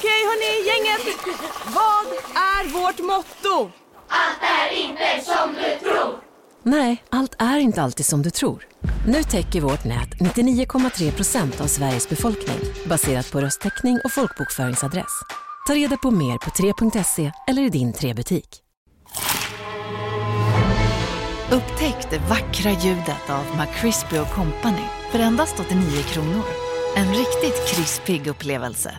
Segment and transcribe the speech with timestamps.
[0.00, 1.16] Okej hörni, gänget.
[1.66, 3.70] Vad är vårt motto?
[4.08, 6.20] Allt är inte som du tror.
[6.62, 8.66] Nej, allt är inte alltid som du tror.
[9.06, 15.22] Nu täcker vårt nät 99,3 procent av Sveriges befolkning baserat på röstteckning och folkbokföringsadress.
[15.66, 18.58] Ta reda på mer på 3.se eller i din 3-butik.
[21.50, 26.44] Upptäck det vackra ljudet av McCrispy Company för endast 89 kronor.
[26.96, 28.98] En riktigt krispig upplevelse.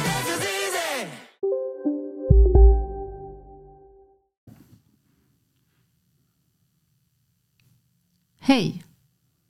[8.43, 8.83] Hej!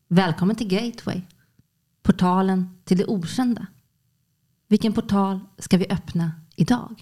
[0.08, 1.21] Välkommen till Gateway.
[2.04, 3.68] Portalen till det okända.
[4.68, 7.02] Vilken portal ska vi öppna idag?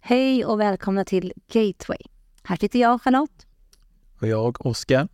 [0.00, 2.13] Hej och välkomna till Gateway.
[2.46, 3.46] Här sitter jag, Charlotte.
[4.20, 5.08] Och jag, Oskar.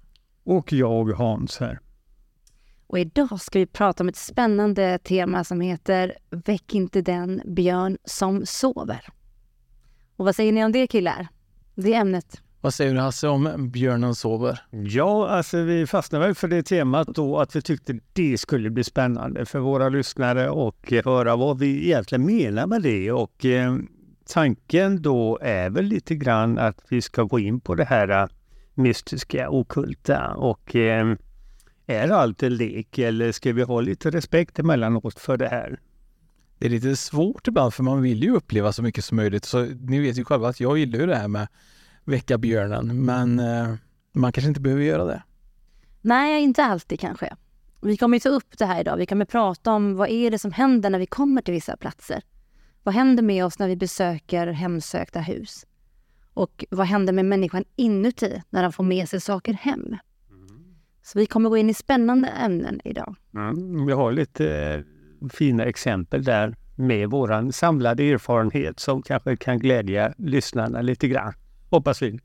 [0.44, 1.80] Och jag, Hans här.
[2.86, 7.98] Och idag ska vi prata om ett spännande tema som heter Väck inte den björn
[8.04, 9.04] som sover.
[10.16, 11.28] Och vad säger ni om det killar?
[11.74, 12.42] Det är ämnet.
[12.60, 14.60] Vad säger du Hasse om björnen sover?
[14.70, 18.84] Ja, alltså vi fastnade väl för det temat då att vi tyckte det skulle bli
[18.84, 23.12] spännande för våra lyssnare och höra vad vi egentligen menar med det.
[23.12, 23.76] Och eh,
[24.30, 28.28] tanken då är väl lite grann att vi ska gå in på det här eh,
[28.74, 31.14] mystiska, okulta och eh,
[31.86, 35.80] är allt en lek eller ska vi ha lite respekt emellanåt för det här?
[36.58, 39.44] Det är lite svårt ibland för man vill ju uppleva så mycket som möjligt.
[39.44, 41.48] Så ni vet ju själva att jag gillar ju det här med
[42.04, 43.74] väcka björnen men eh,
[44.12, 45.22] man kanske inte behöver göra det.
[46.00, 47.36] Nej, inte alltid kanske.
[47.82, 48.96] Vi kommer ju ta upp det här idag.
[48.96, 52.22] Vi kommer prata om vad är det som händer när vi kommer till vissa platser.
[52.82, 55.66] Vad händer med oss när vi besöker hemsökta hus?
[56.34, 59.96] Och vad händer med människan inuti när han får med sig saker hem?
[61.02, 63.16] Så vi kommer gå in i spännande ämnen idag.
[63.34, 64.74] Mm, vi har lite
[65.22, 71.32] eh, fina exempel där med våran samlade erfarenhet som kanske kan glädja lyssnarna lite grann.
[71.70, 72.20] Hoppas vi.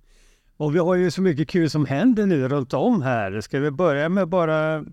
[0.57, 3.41] Och vi har ju så mycket kul som händer nu runt om här.
[3.41, 4.85] Ska vi börja med bara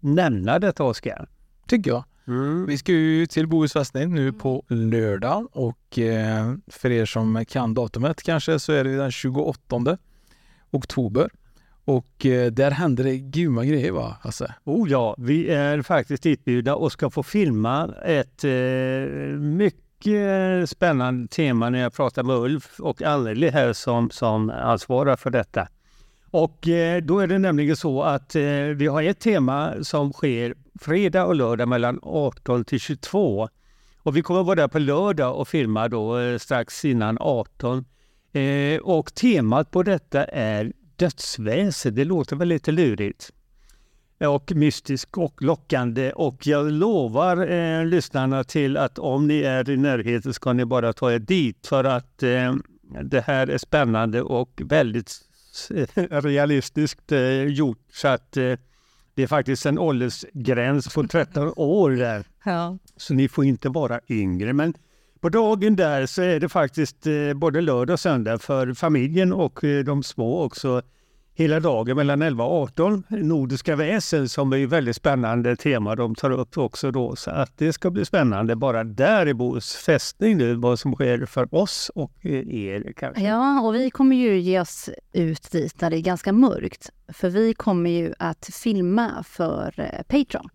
[0.00, 1.28] nämna detta Oskar?
[1.66, 2.04] Tycker jag.
[2.28, 2.66] Mm.
[2.66, 7.74] Vi ska ju till Bohus fästning nu på lördag och eh, för er som kan
[7.74, 9.98] datumet kanske så är det den 28
[10.70, 11.30] oktober.
[11.84, 14.54] Och eh, där händer det grymma grejer va, Hasse?
[14.64, 18.50] Oh ja, vi är faktiskt ditbjudna och ska få filma ett eh,
[19.38, 25.30] mycket spännande tema när jag pratar med Ulf och Anneli här som, som ansvarar för
[25.30, 25.68] detta.
[26.30, 28.42] Och eh, då är det nämligen så att eh,
[28.76, 33.48] vi har ett tema som sker fredag och lördag mellan 18 till 22.
[34.02, 37.84] Och vi kommer vara där på lördag och filma då eh, strax innan 18.
[38.82, 41.94] Och temat på detta är dödsväsen.
[41.94, 43.32] Det låter väl lite lurigt
[44.26, 46.12] och mystiskt och lockande.
[46.12, 50.92] Och jag lovar eh, lyssnarna till att om ni är i närheten ska ni bara
[50.92, 52.54] ta er dit för att eh,
[53.02, 55.27] det här är spännande och väldigt
[56.10, 57.78] realistiskt eh, gjort.
[57.92, 58.54] Så att eh,
[59.14, 62.24] det är faktiskt en åldersgräns på 13 år där.
[62.44, 62.78] Ja.
[62.96, 64.52] Så ni får inte vara yngre.
[64.52, 64.74] Men
[65.20, 69.64] på dagen där så är det faktiskt eh, både lördag och söndag för familjen och
[69.64, 70.82] eh, de små också.
[71.38, 73.04] Hela dagen mellan 11 och 18.
[73.08, 77.16] Nordiska väsen som är ett väldigt spännande tema de tar upp också då.
[77.16, 81.26] Så att det ska bli spännande bara där i Bohus fästning nu vad som sker
[81.26, 83.22] för oss och eh, er kanske.
[83.22, 86.90] Ja, och vi kommer ju ge oss ut dit när det är ganska mörkt.
[87.08, 90.48] För vi kommer ju att filma för eh, Patreon.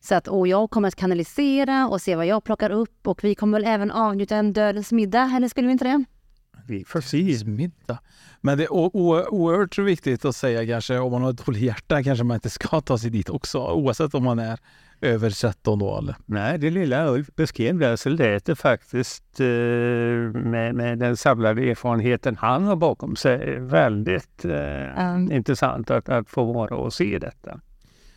[0.00, 3.34] Så att, och jag kommer att kanalisera och se vad jag plockar upp och vi
[3.34, 6.04] kommer väl även avnjuta en dödens middag, eller skulle vi inte det?
[6.72, 7.44] Vi får se.
[7.46, 7.98] Middag.
[8.40, 12.24] Men det är oerhört viktigt att säga kanske om man har ett dåligt hjärta kanske
[12.24, 14.58] man inte ska ta sig dit också oavsett om man är
[15.00, 16.16] över 13 då eller?
[16.26, 21.70] Nej, det lilla Ulf beskrev där så lät det faktiskt eh, med, med den samlade
[21.70, 25.32] erfarenheten han har bakom sig väldigt eh, Mm.
[25.32, 27.60] intressant att, att få vara och se detta.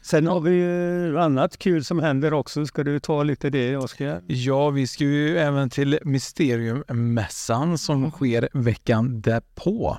[0.06, 2.66] Sen har vi ju annat kul som händer också.
[2.66, 4.22] Ska du ta lite det, Oskar?
[4.28, 9.98] Ja, vi ska ju även till Mysteriummässan som sker veckan därpå.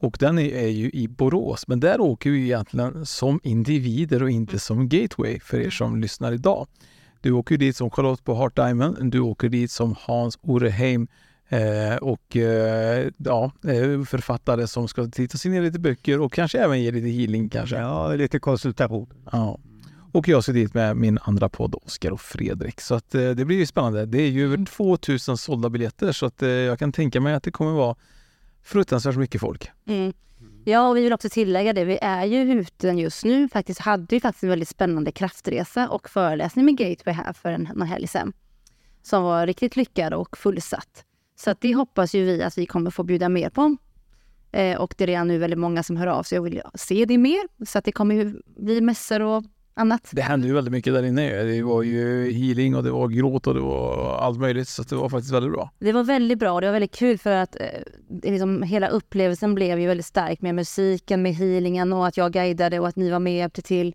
[0.00, 4.30] Och den är, är ju i Borås, men där åker vi egentligen som individer och
[4.30, 6.66] inte som gateway för er som lyssnar idag.
[7.20, 11.08] Du åker dit som Charlotte på Heart Diamond, du åker dit som Hans Oreheim
[11.50, 16.58] eh, och eh, ja, eh, författare som ska titta sig ner lite böcker och kanske
[16.58, 17.76] även ge lite healing kanske.
[17.76, 19.12] Ja, lite konsultation.
[19.32, 19.58] Ja.
[20.12, 22.80] Och jag ska dit med min andra podd Oskar och Fredrik.
[22.80, 24.06] Så att, eh, det blir ju spännande.
[24.06, 27.50] Det är ju över 2000 sålda biljetter så att, jag kan tänka mig att det
[27.50, 27.96] kommer vara
[28.62, 29.70] fruktansvärt mycket folk.
[29.86, 30.12] Mm.
[30.64, 31.84] Ja, och vi vill också tillägga det.
[31.84, 33.48] Vi är ju ute just nu.
[33.48, 37.66] Faktiskt hade ju faktiskt en väldigt spännande kraftresa och föreläsning med Gateway här för en,
[37.66, 38.32] en helg sedan.
[39.02, 41.04] Som var riktigt lyckad och fullsatt.
[41.44, 43.76] Så att det hoppas ju vi att vi kommer få bjuda mer på.
[44.52, 47.04] Eh, och det är redan nu väldigt många som hör av sig och vill se
[47.04, 47.64] det mer.
[47.66, 49.44] Så att det kommer ju bli mässor och
[49.74, 50.10] annat.
[50.12, 51.42] Det hände ju väldigt mycket där inne.
[51.42, 54.68] Det var ju healing och det var gråt och det var allt möjligt.
[54.68, 55.70] Så det var faktiskt väldigt bra.
[55.78, 57.66] Det var väldigt bra och det var väldigt kul för att eh,
[58.22, 62.80] liksom, hela upplevelsen blev ju väldigt stark med musiken, med healingen och att jag guidade
[62.80, 63.94] och att ni var med och hjälpte till.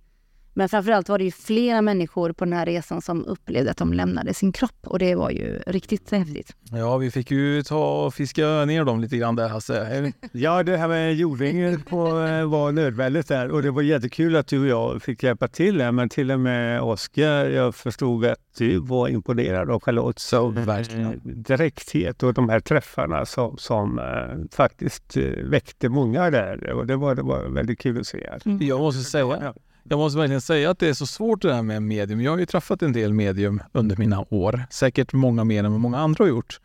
[0.58, 3.94] Men framförallt var det ju flera människor på den här resan som upplevde att de
[3.94, 6.56] lämnade sin kropp och det var ju riktigt häftigt.
[6.72, 10.12] Ja, vi fick ju ta och fiska ner dem lite grann där Hasse.
[10.32, 14.48] Ja, det här med jordringen på, eh, var nödvändigt där och det var jättekul att
[14.48, 15.92] du och jag fick hjälpa till där.
[15.92, 20.20] Men till och med Oskar, jag förstod att du var imponerad av Charlotte.
[20.20, 21.22] Så verkligen.
[21.24, 26.96] direkthet och de här träffarna som, som eh, faktiskt eh, väckte många där och det
[26.96, 28.30] var, det var väldigt kul att se.
[28.60, 29.54] Jag måste säga,
[29.90, 32.22] jag måste verkligen säga att det är så svårt det här med medium.
[32.22, 34.66] Jag har ju träffat en del medium under mina år.
[34.70, 36.60] Säkert många mer än vad många andra har gjort.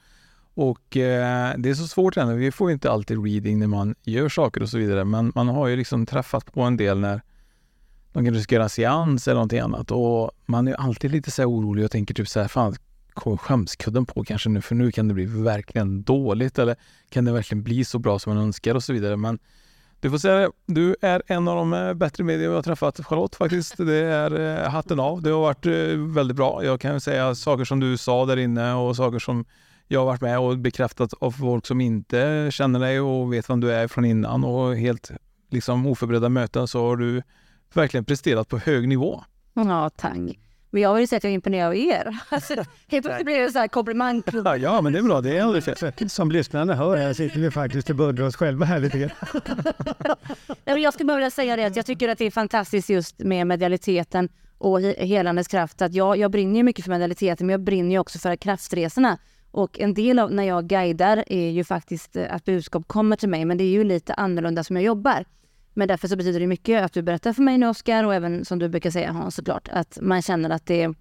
[0.55, 2.35] Och eh, det är så svårt ändå.
[2.35, 5.05] Vi får ju inte alltid reading när man gör saker och så vidare.
[5.05, 7.23] Men man har ju liksom träffat på en del när
[8.13, 9.91] de kanske ska göra seans eller någonting annat.
[9.91, 12.75] Och man är alltid lite så här orolig och tänker typ så här, fan
[13.15, 14.61] kommer skämskudden på kanske nu?
[14.61, 16.59] För nu kan det bli verkligen dåligt.
[16.59, 16.77] Eller
[17.11, 19.17] kan det verkligen bli så bra som man önskar och så vidare.
[19.17, 19.39] Men
[20.01, 20.51] du får säga det.
[20.67, 23.77] Du är en av de eh, bättre medier jag har träffat, Charlotte, faktiskt.
[23.77, 25.23] Det är eh, hatten av.
[25.23, 26.65] Det har varit eh, väldigt bra.
[26.65, 29.45] Jag kan säga saker som du sa där inne och saker som
[29.89, 33.61] jag har varit med och bekräftat av folk som inte känner dig och vet vem
[33.61, 35.11] du är från innan och helt
[35.51, 37.23] liksom oförberedda möten så har du
[37.75, 39.25] verkligen presterat på hög nivå.
[39.55, 40.39] Ja, tack.
[40.71, 42.17] Men jag vill säga att jag är imponerad av er.
[42.29, 42.55] Alltså,
[42.89, 44.23] helt plötsligt blir det så här komplimang.
[44.61, 45.21] Ja, men det är bra.
[45.21, 46.11] Det är aldrig.
[46.11, 49.11] Som lyssnarna hör här sitter vi faktiskt och beundrar oss själva här lite grann.
[50.83, 53.47] Jag skulle bara vilja säga det att jag tycker att det är fantastiskt just med
[53.47, 54.29] medialiteten
[54.59, 55.83] och he- helandes kraft.
[55.83, 59.19] Att jag, jag brinner ju mycket för medialiteten men jag brinner ju också för kraftresorna.
[59.51, 63.45] Och en del av när jag guidar är ju faktiskt att budskap kommer till mig
[63.45, 65.25] men det är ju lite annorlunda som jag jobbar.
[65.81, 68.45] Men därför så betyder det mycket att du berättar för mig nu Oskar och även
[68.45, 70.95] som du brukar säga Hans såklart att man känner att det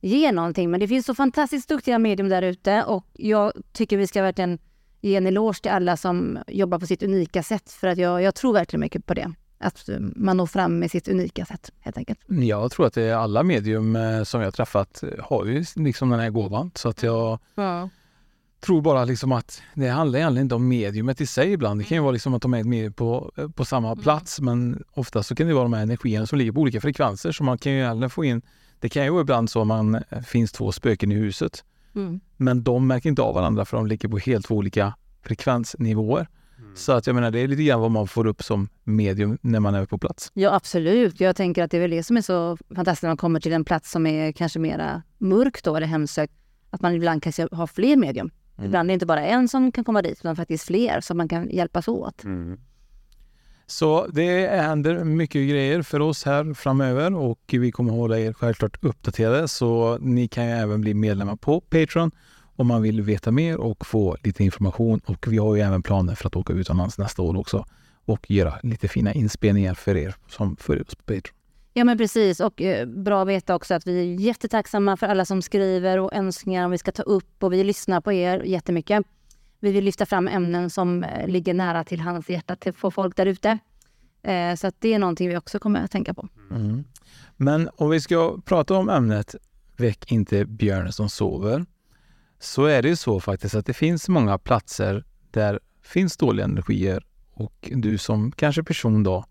[0.00, 0.70] ger någonting.
[0.70, 4.58] Men det finns så fantastiskt duktiga medium där ute och jag tycker vi ska verkligen
[5.00, 8.34] ge en eloge till alla som jobbar på sitt unika sätt för att jag, jag
[8.34, 9.32] tror verkligen mycket på det.
[9.58, 12.20] Att man når fram med sitt unika sätt helt enkelt.
[12.26, 16.20] Jag tror att det är alla medium eh, som jag träffat har ju liksom den
[16.20, 16.70] här gåvan.
[16.74, 17.38] Så att jag
[18.62, 21.80] tror bara liksom att det handlar egentligen inte om mediumet i sig ibland.
[21.80, 24.84] Det kan ju vara liksom att de är ett medium på, på samma plats men
[24.92, 27.58] ofta så kan det vara de här energierna som ligger på olika frekvenser så man
[27.58, 28.42] kan ju egentligen få in
[28.80, 31.64] Det kan ju vara ibland så att man eh, finns två spöken i huset
[31.94, 32.20] Mm.
[32.36, 36.28] men de märker inte av varandra för de ligger på helt två olika frekvensnivåer.
[36.74, 39.60] Så att jag menar det är lite grann vad man får upp som medium när
[39.60, 40.30] man är på plats.
[40.34, 41.20] Ja absolut.
[41.20, 43.52] Jag tänker att det är väl det som är så fantastiskt när man kommer till
[43.52, 46.32] en plats som är kanske mera mörk då eller hemsökt.
[46.70, 48.30] Att man ibland kanske har fler medium.
[48.64, 51.28] Ibland är det inte bara en som kan komma dit utan faktiskt fler så man
[51.28, 52.22] kan hjälpas åt.
[53.66, 58.84] Så det händer mycket grejer för oss här framöver och vi kommer hålla er självklart
[58.84, 62.10] uppdaterade så ni kan ju även bli medlemmar på Patreon
[62.56, 66.14] om man vill veta mer och få lite information och vi har ju även planer
[66.14, 67.66] för att åka utomlands nästa år också
[68.04, 71.41] och göra lite fina inspelningar för er som följer oss på Patreon.
[71.72, 75.24] Ja men precis och eh, bra att veta också att vi är jättetacksamma för alla
[75.24, 79.06] som skriver och önskningar om vi ska ta upp och vi lyssnar på er jättemycket.
[79.60, 83.16] Vi vill lyfta fram ämnen som eh, ligger nära till hans hjärta till för folk
[83.16, 83.58] där ute.
[84.22, 86.28] Eh, så att det är någonting vi också kommer att tänka på.
[86.50, 86.84] Mm.
[87.36, 89.34] Men om vi ska prata om ämnet
[89.76, 91.66] Väck inte björnen som sover
[92.40, 97.06] så är det ju så faktiskt att det finns många platser där finns dåliga energier
[97.34, 99.24] och du som kanske person då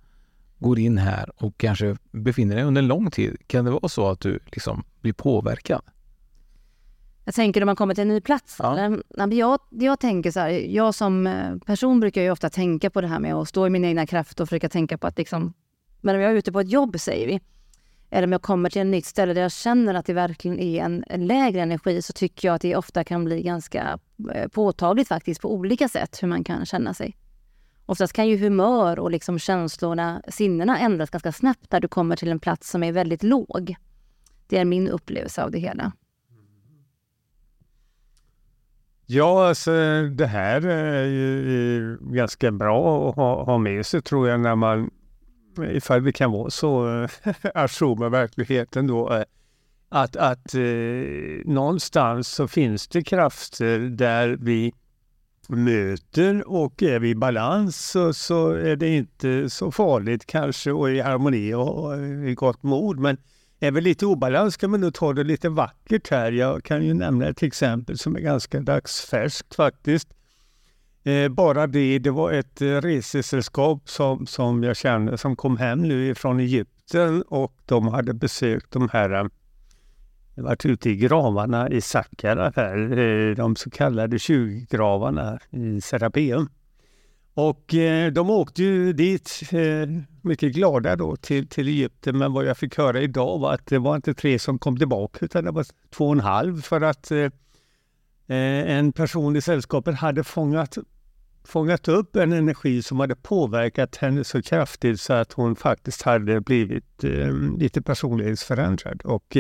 [0.61, 3.37] går in här och kanske befinner dig under en lång tid.
[3.47, 5.81] Kan det vara så att du liksom blir påverkad?
[7.25, 8.55] Jag tänker när man kommer till en ny plats.
[8.59, 8.89] Ja.
[9.09, 13.01] men Jag, jag tänker så här, jag som eh, person brukar ju ofta tänka på
[13.01, 15.53] det här med att stå i min egna kraft och försöka tänka på att liksom,
[16.01, 17.39] men om jag är ute på ett jobb säger vi,
[18.09, 20.83] eller om jag kommer till ett nytt ställe där jag känner att det verkligen är
[20.83, 23.99] en, en lägre energi så tycker jag att det ofta kan bli ganska
[24.33, 27.15] eh, påtagligt faktiskt på olika sätt hur man kan känna sig.
[27.85, 32.31] Oftast kan ju humör och liksom känslorna, sinnena ändras ganska snabbt när du kommer till
[32.31, 33.75] en plats som är väldigt låg.
[34.47, 35.91] Det är min upplevelse av det hela.
[39.05, 39.71] Ja, alltså
[40.11, 44.89] det här är ju ganska bra att ha, ha med sig tror jag när man,
[45.69, 47.09] ifall vi kan vara så eh,
[47.55, 49.23] ajour med verkligheten då, eh,
[49.89, 50.61] att, att eh,
[51.45, 54.73] någonstans så finns det krafter där vi
[55.51, 60.91] möter och är vi i balans så, så är det inte så farligt kanske och
[60.91, 61.97] i harmoni och
[62.29, 62.99] i gott mod.
[62.99, 63.17] Men
[63.59, 66.31] är vi lite obalans kan man nog ta det lite vackert här.
[66.31, 70.07] Jag kan ju nämna ett exempel som är ganska dagsfärskt faktiskt.
[71.03, 76.07] Eh, bara det, det var ett resesällskap som, som jag känner som kom hem nu
[76.07, 79.29] ifrån Egypten och de hade besökt de här
[80.35, 86.49] varit ute i gravarna i Sakkara, här, eh, de så kallade 20-gravarna i Serapeum.
[87.33, 89.89] Och eh, de åkte ju dit eh,
[90.21, 92.17] mycket glada då till, till Egypten.
[92.17, 95.25] Men vad jag fick höra idag var att det var inte tre som kom tillbaka
[95.25, 97.11] utan det var två och en halv för att
[98.27, 100.77] en person i sällskapet hade fångat,
[101.43, 106.41] fångat upp en energi som hade påverkat henne så kraftigt så att hon faktiskt hade
[106.41, 107.03] blivit
[107.57, 109.01] lite personlighetsförändrad.
[109.01, 109.37] Och,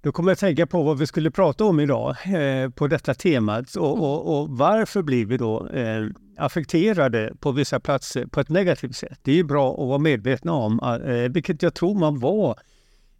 [0.00, 3.14] då kommer jag att tänka på vad vi skulle prata om idag eh, på detta
[3.14, 8.48] temat och, och, och, varför blir vi då eh, affekterade på vissa platser på ett
[8.48, 9.18] negativt sätt.
[9.22, 12.58] Det är ju bra att vara medvetna om, eh, vilket jag tror man var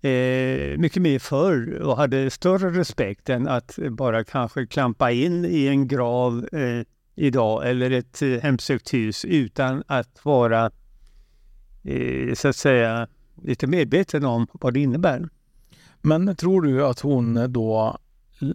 [0.00, 5.66] eh, mycket mer förr och hade större respekt än att bara kanske klampa in i
[5.66, 10.70] en grav eh, idag eller ett eh, hemsökt hus utan att vara
[11.84, 13.08] eh, så att säga
[13.42, 15.28] lite medveten om vad det innebär.
[16.08, 17.98] Men tror du att hon då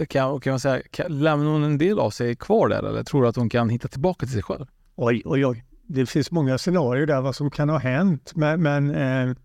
[0.10, 3.22] kan, kan man säga, kan, lämnar hon en del av sig kvar där eller tror
[3.22, 4.66] du att hon kan hitta tillbaka till sig själv?
[4.96, 5.66] Oj, oj, oj.
[5.88, 9.36] Det finns många scenarier där vad som kan ha hänt men, men eh,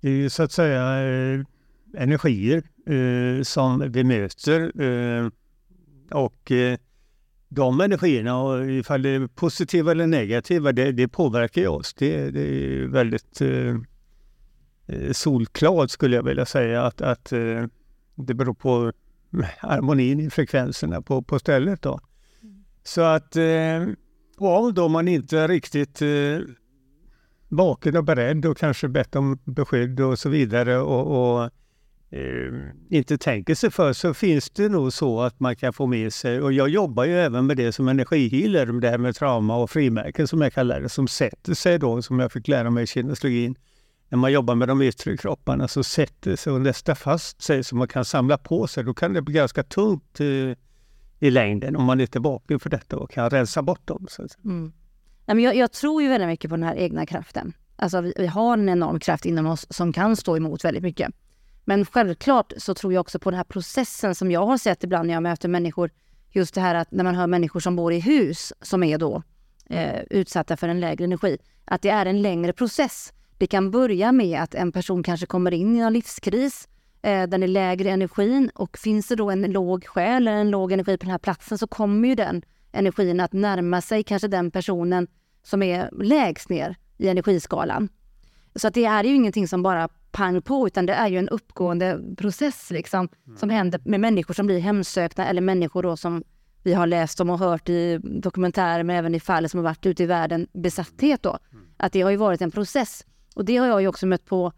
[0.00, 1.40] det är ju så att säga eh,
[1.96, 5.28] energier eh, som vi möter eh,
[6.10, 6.78] och eh,
[7.48, 11.94] de energierna, ifall det är positiva eller negativa, det, det påverkar ju oss.
[11.94, 13.76] Det, det är väldigt eh,
[14.86, 17.64] Eh, solklart skulle jag vilja säga att, att eh,
[18.14, 18.92] det beror på
[19.58, 21.82] harmonin i frekvenserna på, på stället.
[21.82, 22.00] Då.
[22.84, 23.88] Så att eh,
[24.38, 26.38] om då man inte är riktigt eh,
[27.48, 31.50] vaken och beredd och kanske bett om beskydd och så vidare och, och
[32.10, 32.52] eh,
[32.90, 36.40] inte tänker sig för så finns det nog så att man kan få med sig,
[36.42, 40.28] och jag jobbar ju även med det som energihealer, det här med trauma och frimärken
[40.28, 43.54] som jag kallar det, som sätter sig då, som jag fick lära mig i kinesologin
[44.12, 47.76] när man jobbar med de yttre kropparna så sätter sig och nästa fast sig så
[47.76, 48.84] man kan samla på sig.
[48.84, 50.56] Då kan det bli ganska tungt i, eh,
[51.26, 54.06] i längden om man inte är vaken för detta och kan rensa bort dem.
[54.08, 54.26] Så.
[54.44, 54.72] Mm.
[55.26, 57.52] Nej, men jag, jag, tror ju väldigt mycket på den här egna kraften.
[57.76, 61.10] Alltså vi, vi, har en enorm kraft inom oss som kan stå emot väldigt mycket.
[61.64, 65.06] Men självklart så tror jag också på den här processen som jag har sett ibland
[65.06, 65.90] när jag möter människor.
[66.30, 69.22] Just det här att när man hör människor som bor i hus som är då
[69.66, 71.38] eh, utsatta för en lägre energi.
[71.64, 73.12] Att det är en längre process.
[73.42, 76.68] Det kan börja med att en person kanske kommer in i en livskris,
[77.02, 80.72] eh, den är lägre energin och finns det då en låg själ eller en låg
[80.72, 84.50] energi på den här platsen så kommer ju den energin att närma sig kanske den
[84.50, 85.06] personen
[85.42, 87.88] som är lägst ner i energiskalan.
[88.54, 91.28] Så att det är ju ingenting som bara pang på, utan det är ju en
[91.28, 93.38] uppgående process liksom, mm.
[93.38, 96.24] som händer med människor som blir hemsökta eller människor då som
[96.62, 99.86] vi har läst om och hört i dokumentärer, men även i fall som har varit
[99.86, 101.38] ute i världen, besatthet då.
[101.52, 101.64] Mm.
[101.76, 103.04] Att det har ju varit en process.
[103.34, 104.52] Och det har jag ju också mött på,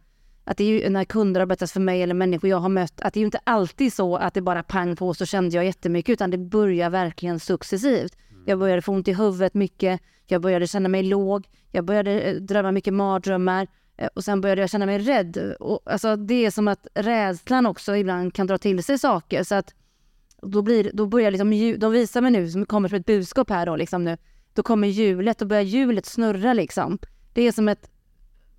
[0.45, 3.01] att det är ju när kunder har berättat för mig eller människor jag har mött,
[3.01, 5.65] att det är ju inte alltid så att det bara pang på så kände jag
[5.65, 8.17] jättemycket, utan det börjar verkligen successivt.
[8.31, 8.43] Mm.
[8.47, 12.35] Jag började få ont i huvudet mycket, jag började känna mig låg, jag började eh,
[12.35, 13.67] drömma mycket mardrömmar
[13.97, 15.55] eh, och sen började jag känna mig rädd.
[15.61, 19.43] Och, alltså, det är som att rädslan också ibland kan dra till sig saker.
[19.43, 19.75] Så att
[20.43, 23.67] då, blir, då börjar liksom, de visar mig nu, som kommer som ett budskap här
[23.67, 24.17] då, liksom nu,
[24.53, 26.99] då kommer hjulet, då börjar hjulet snurra liksom.
[27.33, 27.91] Det är som ett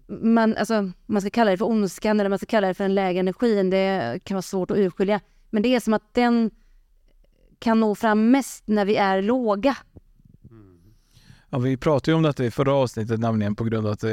[0.08, 2.96] man, alltså, man ska kalla det för ondskan eller man ska kalla det för den
[2.96, 3.70] lägre energin.
[3.70, 5.20] Det kan vara svårt att urskilja.
[5.50, 6.52] Men det är som att den
[7.60, 9.78] kan nå fram mest när vi är låga.
[10.50, 10.78] Mm.
[11.50, 14.12] Ja, vi pratade ju om detta i förra avsnittet, nämligen på grund av att eh,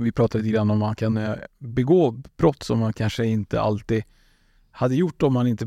[0.00, 4.04] vi pratade lite grann om man kan eh, begå brott som man kanske inte alltid
[4.70, 5.66] hade gjort om man inte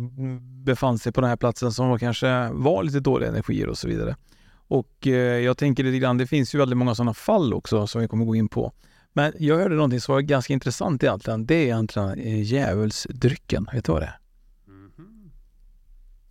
[0.66, 3.88] befann sig på den här platsen som var, kanske var lite dåliga energier och så
[3.88, 4.16] vidare.
[4.54, 8.01] Och eh, jag tänker lite grann, det finns ju väldigt många sådana fall också som
[8.01, 8.72] vi kommer gå in på.
[9.13, 11.46] Men jag hörde någonting som var ganska intressant egentligen.
[11.46, 13.68] Det är egentligen eh, djävulsdrycken.
[13.74, 14.18] Vet du vad det är?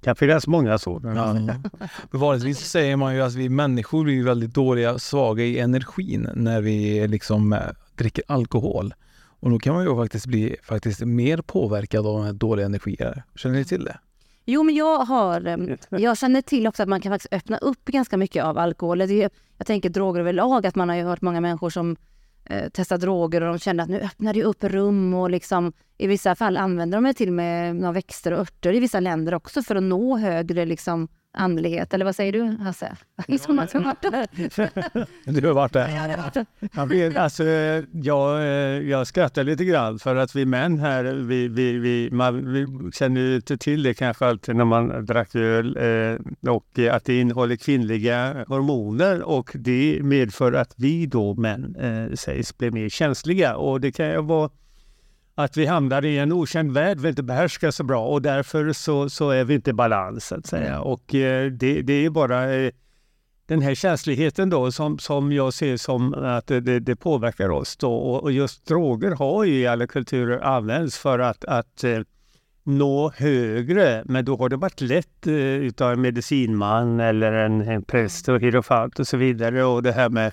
[0.01, 1.17] Det kan finnas många sådana.
[1.21, 1.33] Ja.
[1.33, 1.63] Men
[2.21, 7.09] vanligtvis säger man ju att vi människor blir väldigt dåliga, svaga i energin när vi
[7.09, 7.59] liksom eh,
[7.95, 8.95] dricker alkohol.
[9.41, 13.23] Och då kan man ju faktiskt bli faktiskt mer påverkad av dåliga energier.
[13.35, 13.99] Känner ni till det?
[14.45, 15.69] Jo, men jag har...
[15.91, 18.99] Jag känner till också att man kan faktiskt öppna upp ganska mycket av alkohol.
[18.99, 21.97] Det är- Jag tänker droger överlag, att man har ju hört många människor som
[22.51, 26.35] eh, droger och de kände att nu öppnar det upp rum och liksom i vissa
[26.35, 29.63] fall använder de det till och med några växter och örter i vissa länder också
[29.63, 31.95] för att nå högre liksom andlighet.
[31.95, 32.97] Eller vad säger du Hasse?
[33.41, 34.27] Som har varit där.
[35.41, 36.47] Du har varit där?
[36.75, 37.45] Jag, vet, alltså,
[37.93, 42.53] jag, eh, jag skrattar lite grann för att vi män här, vi, vi, vi, man,
[42.53, 47.05] vi känner ju inte till det kanske alltid när man drack öl eh, och att
[47.05, 52.89] det innehåller kvinnliga hormoner och det medför att vi då män eh, sägs bli mer
[52.89, 54.51] känsliga och det kan ju vara
[55.45, 59.11] att vi hamnar i en okänd värld vi inte behärskar så bra och därför så,
[59.11, 60.81] så är vi inte i balans så att säga.
[60.81, 62.73] Och eh, det, det är bara eh,
[63.47, 67.95] den här känsligheten då som, som jag ser som att det, det, påverkar oss då.
[67.95, 72.01] Och, och just droger har ju i alla kulturer använts för att, att eh,
[72.65, 74.03] nå högre.
[74.07, 78.41] Men då har det varit lätt eh, utav en medicinman eller en, en präst och
[78.41, 79.65] hierofant och så vidare.
[79.65, 80.33] Och det här med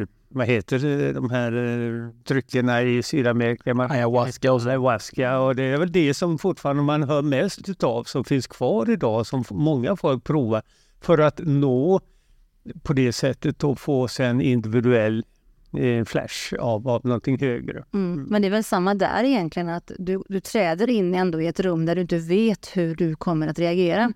[0.00, 3.74] eh, vad heter de här eh, dryckerna i Sydamerika?
[3.74, 4.68] Man- Ayahuasca och så.
[4.68, 8.90] Ayahuasca och det är väl det som fortfarande man hör mest utav som finns kvar
[8.90, 10.62] idag som många folk provar
[11.00, 12.00] för att nå
[12.82, 15.24] på det sättet och få sig en individuell
[15.78, 17.84] eh, flash av, av någonting högre.
[17.94, 18.22] Mm.
[18.22, 21.60] Men det är väl samma där egentligen, att du, du träder in ändå i ett
[21.60, 24.12] rum där du inte vet hur du kommer att reagera.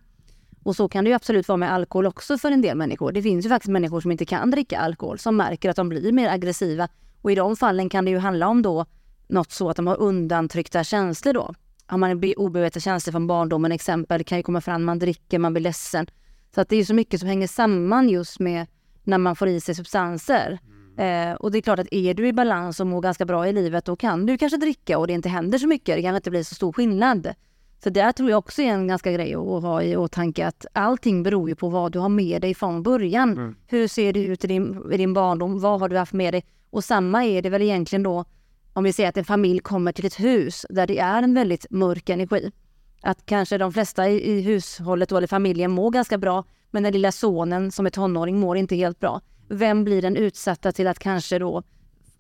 [0.63, 3.13] Och så kan det absolut vara med alkohol också för en del människor.
[3.13, 6.13] Det finns ju faktiskt människor som inte kan dricka alkohol, som märker att de blir
[6.13, 6.89] mer aggressiva.
[7.23, 8.87] Och i de fallen kan det ju handla om då
[9.29, 11.55] något så att de har undantryckta känslor då.
[11.87, 15.39] Har man be- obevekta känslor från barndomen exempel, det kan ju komma fram, man dricker,
[15.39, 16.07] man blir ledsen.
[16.55, 18.67] Så att det är så mycket som hänger samman just med
[19.05, 20.59] när man får i sig substanser.
[20.99, 23.53] Eh, och det är klart att är du i balans och mår ganska bra i
[23.53, 25.97] livet, då kan du kanske dricka och det inte händer så mycket.
[25.97, 27.35] Det kanske inte blir så stor skillnad.
[27.83, 31.23] Så där tror jag också är en ganska grej att ha i åtanke att allting
[31.23, 33.57] beror ju på vad du har med dig från början.
[33.67, 35.61] Hur ser det ut i din, i din barndom?
[35.61, 36.45] Vad har du haft med dig?
[36.71, 38.25] Och samma är det väl egentligen då
[38.73, 41.67] om vi säger att en familj kommer till ett hus där det är en väldigt
[41.71, 42.53] mörk energi.
[43.01, 47.13] Att kanske de flesta i, i hushållet eller familjen mår ganska bra, men den lilla
[47.13, 49.21] sonen som är tonåring mår inte helt bra.
[49.49, 51.63] Vem blir den utsatta till att kanske då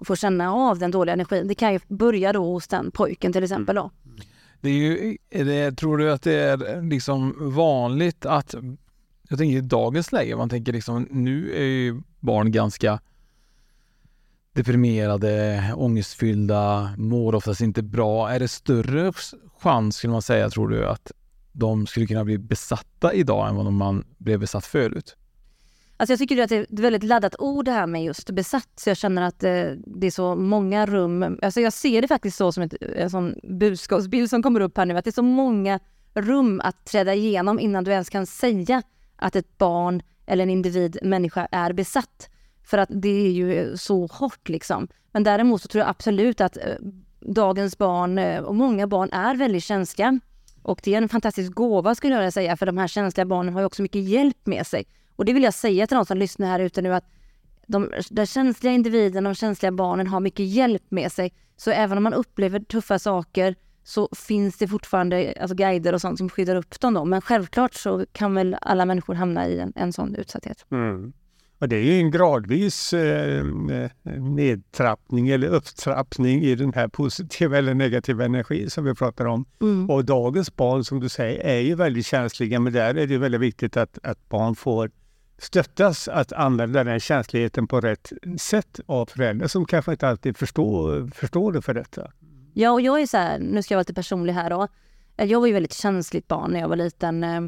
[0.05, 1.49] få känna av den dåliga energin?
[1.49, 3.91] Det kan ju börja då hos den pojken till exempel då.
[4.63, 8.55] Det är ju, är det, tror du att det är liksom vanligt att,
[9.29, 13.01] jag tänker i dagens läge, man tänker liksom nu är ju barn ganska
[14.53, 18.31] deprimerade, ångestfyllda, mår oftast inte bra.
[18.31, 19.13] Är det större
[19.59, 21.13] chans, skulle man säga, tror du, att
[21.53, 25.17] de skulle kunna bli besatta idag än vad man blev besatt förut?
[26.03, 28.69] Alltså jag tycker att det är ett väldigt laddat ord det här med just besatt.
[28.77, 31.39] Så jag känner att eh, det är så många rum.
[31.43, 34.87] Alltså jag ser det faktiskt så som ett, en sån budskapsbild som kommer upp här
[34.87, 34.97] nu.
[34.97, 35.81] Att det är så många
[36.15, 38.83] rum att träda igenom innan du ens kan säga
[39.17, 42.29] att ett barn eller en individ, människa, är besatt.
[42.65, 44.89] För att det är ju eh, så hårt liksom.
[45.13, 46.63] Men däremot så tror jag absolut att eh,
[47.21, 50.21] dagens barn och många barn är väldigt känsliga.
[50.63, 53.55] Och det är en fantastisk gåva skulle jag vilja säga, för de här känsliga barnen
[53.55, 54.85] har ju också mycket hjälp med sig.
[55.17, 57.05] Och det vill jag säga till de som lyssnar här ute nu att
[57.67, 61.33] de, de känsliga individerna, de känsliga barnen har mycket hjälp med sig.
[61.57, 66.19] Så även om man upplever tuffa saker så finns det fortfarande alltså guider och sånt
[66.19, 66.95] som skyddar upp dem.
[66.95, 67.05] Då.
[67.05, 70.67] Men självklart så kan väl alla människor hamna i en, en sån utsatthet.
[70.71, 71.13] Mm.
[71.59, 73.45] Och det är ju en gradvis eh,
[74.19, 79.45] nedtrappning eller upptrappning i den här positiva eller negativa energi som vi pratar om.
[79.61, 79.91] Mm.
[79.91, 83.41] Och dagens barn som du säger är ju väldigt känsliga men där är det väldigt
[83.41, 84.91] viktigt att, att barn får
[85.43, 91.11] stöttas att använda den känsligheten på rätt sätt av föräldrar som kanske inte alltid förstår,
[91.15, 92.11] förstår det för detta.
[92.55, 94.69] Ja, och jag är så här, nu ska jag vara lite personlig här då.
[95.17, 97.25] Eh, jag var ju väldigt känsligt barn när jag var liten.
[97.25, 97.41] Eh,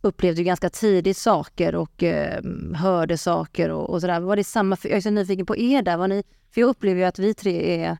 [0.00, 2.42] upplevde ju ganska tidigt saker och eh,
[2.74, 4.20] hörde saker och, och sådär.
[4.20, 5.96] Var det samma, för, jag är så nyfiken på er där.
[5.96, 6.22] Var ni,
[6.54, 7.98] för jag upplever ju att vi tre är,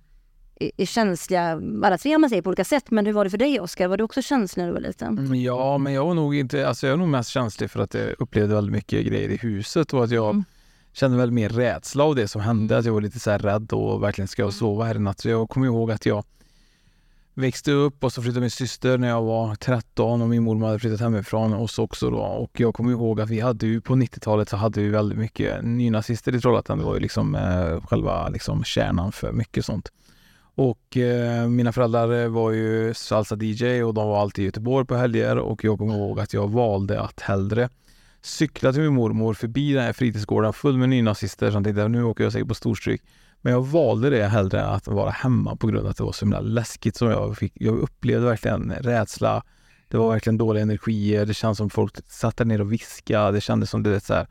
[0.60, 2.90] är, känsliga, alla tre om man säger på olika sätt.
[2.90, 3.88] Men hur var det för dig Oskar?
[3.88, 5.18] Var du också känslig när du var liten?
[5.18, 7.94] Mm, Ja, men jag var nog inte, alltså jag är nog mest känslig för att
[7.94, 10.44] jag upplevde väldigt mycket grejer i huset och att jag Mm.
[10.92, 12.78] kände väl mer rädsla av det som hände.
[12.78, 15.20] Att jag var lite så här rädd och verkligen ska jag sova här i natt.
[15.20, 16.24] Så jag kommer ihåg att jag
[17.34, 20.78] växte upp och så flyttade min syster när jag var 13 och min mormor hade
[20.78, 22.18] flyttat hemifrån oss också då.
[22.18, 25.64] Och jag kommer ihåg att vi hade ju på 90-talet så hade vi väldigt mycket
[25.64, 26.78] nynazister i Trollhättan.
[26.78, 29.92] Det var ju liksom eh, själva liksom kärnan för mycket sånt.
[30.56, 34.94] Och eh, mina föräldrar eh, var ju salsa-DJ och de var alltid i Göteborg på
[34.94, 37.68] helger och jag kommer ihåg att jag valde att hellre
[38.22, 42.24] cykla till min mormor förbi den här fritidsgården full med nynazister som tänkte nu åker
[42.24, 43.02] jag säkert på storstryk.
[43.40, 46.12] Men jag valde det hellre än att vara hemma på grund av att det var
[46.12, 47.52] så himla läskigt som jag fick.
[47.54, 49.42] Jag upplevde verkligen rädsla.
[49.88, 51.26] Det var verkligen dåliga energier.
[51.26, 53.32] Det kändes som folk satt där ner och viskade.
[53.32, 54.26] Det kändes som det så här.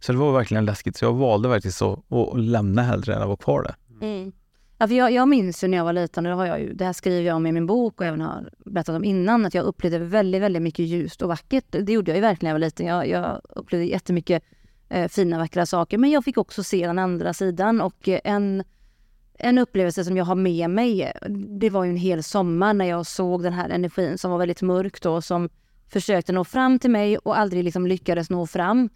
[0.00, 0.96] Så det var verkligen läskigt.
[0.96, 3.74] Så jag valde verkligen så att lämna hellre än att vara kvar där.
[4.06, 4.32] Mm.
[4.80, 6.84] Ja, för jag, jag minns ju när jag var liten, det, har jag ju, det
[6.84, 9.64] här skriver jag om i min bok och även har berättat om innan, att jag
[9.64, 11.64] upplevde väldigt, väldigt mycket ljust och vackert.
[11.68, 12.86] Det gjorde jag ju verkligen när jag var liten.
[12.86, 14.42] Jag, jag upplevde jättemycket
[14.88, 15.98] eh, fina, vackra saker.
[15.98, 18.64] Men jag fick också se den andra sidan och eh, en,
[19.34, 21.12] en upplevelse som jag har med mig,
[21.60, 24.62] det var ju en hel sommar när jag såg den här energin som var väldigt
[24.62, 25.48] mörk då, som
[25.88, 28.88] försökte nå fram till mig och aldrig liksom lyckades nå fram.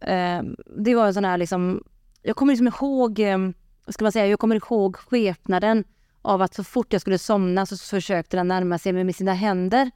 [0.00, 0.42] Eh,
[0.76, 1.84] det var en sån här liksom,
[2.22, 3.38] jag kommer liksom ihåg eh,
[3.92, 5.84] ska man säga, jag kommer ihåg skepnaden
[6.22, 9.34] av att så fort jag skulle somna så försökte den närma sig mig med sina
[9.34, 9.90] händer.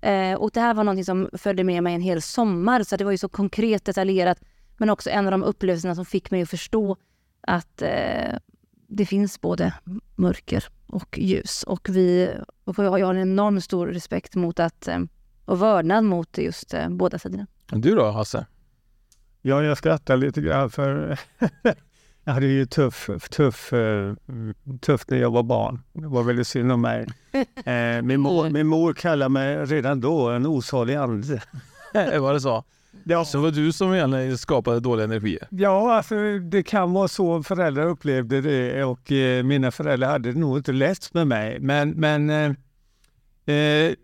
[0.00, 3.04] Eh, och det här var någonting som följde med mig en hel sommar, så det
[3.04, 4.38] var ju så konkret detaljerat.
[4.76, 6.96] Men också en av de upplevelserna som fick mig att förstå
[7.40, 8.38] att eh,
[8.86, 9.74] det finns både
[10.14, 11.62] mörker och ljus.
[11.62, 12.30] Och, vi,
[12.64, 14.98] och jag har en enormt stor respekt mot att, eh,
[15.44, 17.46] och vördnad mot just eh, båda sidorna.
[17.66, 18.46] Du då, Hasse?
[19.42, 21.18] Ja, jag skrattar lite grann för
[22.24, 24.14] Jag hade ju tuff, tuff, uh,
[24.80, 25.82] tufft när jag var barn.
[25.92, 27.06] Det var väldigt synd om mig.
[27.34, 31.42] Uh, min, mor, min mor kallade mig redan då en osalig ande.
[32.20, 32.64] var det så?
[33.04, 33.24] Ja.
[33.24, 35.48] Så var du som skapade dåliga energier?
[35.50, 40.38] Ja, alltså, det kan vara så föräldrar upplevde det och eh, mina föräldrar hade det
[40.38, 41.60] nog inte lätt med mig.
[41.60, 42.46] Men, men eh,
[43.56, 43.94] eh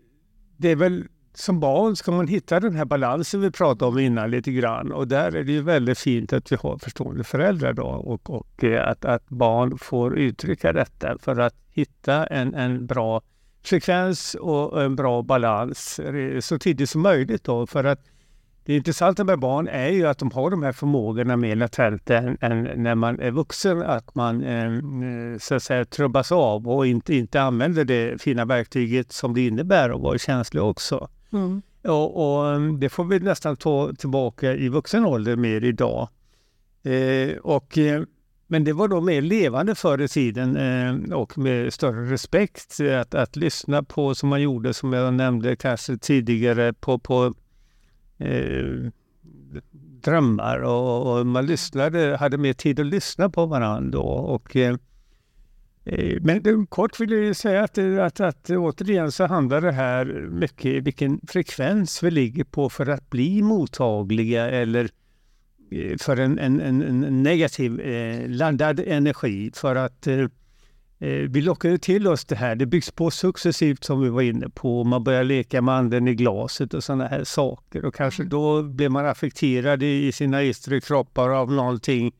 [0.57, 1.07] det är väl
[1.39, 5.07] som barn ska man hitta den här balansen vi pratade om innan lite grann och
[5.07, 8.87] där är det ju väldigt fint att vi har förstående föräldrar då och, och eh,
[8.87, 13.21] att, att barn får uttrycka detta för att hitta en, en bra
[13.63, 17.99] frekvens och en bra balans eh, så tidigt som möjligt då för att
[18.65, 22.37] det intressanta med barn är ju att de har de här förmågorna mer latent än,
[22.41, 26.87] än när man är vuxen, att man eh, eh så att säga trubbas av och
[26.87, 31.09] inte, inte använder det fina verktyget som det innebär att vara känslig också.
[31.33, 31.61] Mm.
[31.83, 36.09] Och, och, det får vi nästan ta tillbaka i vuxen ålder mer idag.
[36.83, 38.03] Eh, och, eh,
[38.47, 42.99] men det var då mer levande förr i tiden eh, och med större respekt eh,
[42.99, 47.33] att, att lyssna på som man gjorde, som jag nämnde kanske tidigare, på, på
[48.17, 48.91] eh,
[50.03, 53.99] drömmar och, och, man lyssnade, hade mer tid att lyssna på varandra.
[53.99, 54.75] Och, Eh,
[56.21, 61.19] men kort vill jag säga att, att, att återigen så handlar det här mycket vilken
[61.27, 64.89] frekvens vi ligger på för att bli mottagliga eller
[65.71, 69.51] eh, för en, en, en negativ eh, laddad energi.
[69.55, 70.19] För att eh,
[70.99, 72.55] eh, vi lockar ju till oss det här.
[72.55, 74.83] Det byggs på successivt som vi var inne på.
[74.83, 77.85] Man börjar leka med anden i glaset och sådana här saker.
[77.85, 78.29] Och kanske mm.
[78.29, 82.11] då blir man affekterad i sina yttre kroppar av någonting.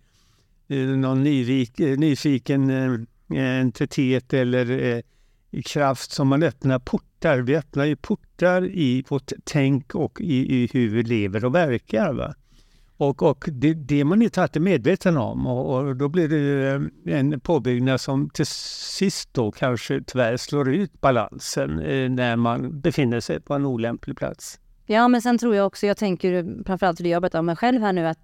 [0.97, 5.01] Någon nyvik, nyfiken Eh, entitet eller eh,
[5.65, 7.39] kraft som man öppnar portar.
[7.39, 12.13] Vi öppnar ju portar i vårt tänk och i, i hur vi lever och verkar.
[12.13, 12.35] Va?
[12.97, 16.71] Och, och det, det är man inte alltid medveten om och, och, då blir det
[17.11, 22.81] eh, en påbyggnad som till sist då kanske tyvärr slår ut balansen eh, när man
[22.81, 24.59] befinner sig på en olämplig plats.
[24.85, 27.81] Ja, men sen tror jag också, jag tänker framförallt det jag berättar om mig själv
[27.81, 28.19] här nu, att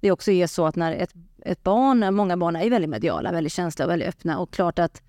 [0.00, 1.12] det också är så att när ett,
[1.44, 5.02] ett barn, många barn är väldigt mediala, väldigt känsliga och väldigt öppna och klart att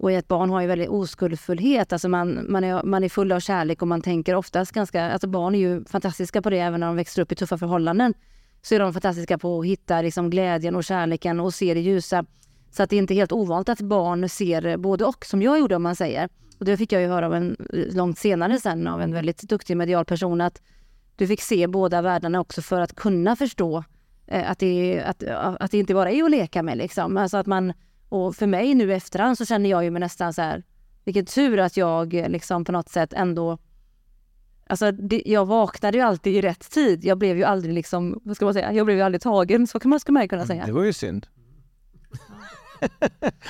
[0.00, 3.40] och ett barn har ju väldigt oskuldfullhet, alltså man, man, är, man är full av
[3.40, 6.86] kärlek och man tänker oftast ganska, alltså barn är ju fantastiska på det även när
[6.86, 8.14] de växer upp i tuffa förhållanden.
[8.62, 12.24] Så är de fantastiska på att hitta liksom glädjen och kärleken och se det ljusa.
[12.70, 15.76] Så att det är inte helt ovanligt att barn ser både och, som jag gjorde
[15.76, 16.28] om man säger.
[16.58, 17.56] Och det fick jag ju höra av en,
[17.92, 20.62] långt senare sen av en väldigt duktig medial person att
[21.16, 23.84] du fick se båda världarna också för att kunna förstå
[24.30, 25.24] att det, att,
[25.60, 26.78] att det inte bara är att leka med.
[26.78, 27.16] Liksom.
[27.16, 27.72] Alltså att man,
[28.08, 30.62] och för mig nu efterhand så känner jag ju mig nästan så här,
[31.04, 33.58] vilken tur att jag liksom på något sätt ändå
[34.70, 37.04] Alltså det, jag vaknade ju alltid i rätt tid.
[37.04, 39.66] Jag blev ju aldrig liksom, vad ska man säga, jag blev ju aldrig tagen.
[39.66, 40.66] Så kan man, ska man kunna säga.
[40.66, 41.26] Det var ju synd.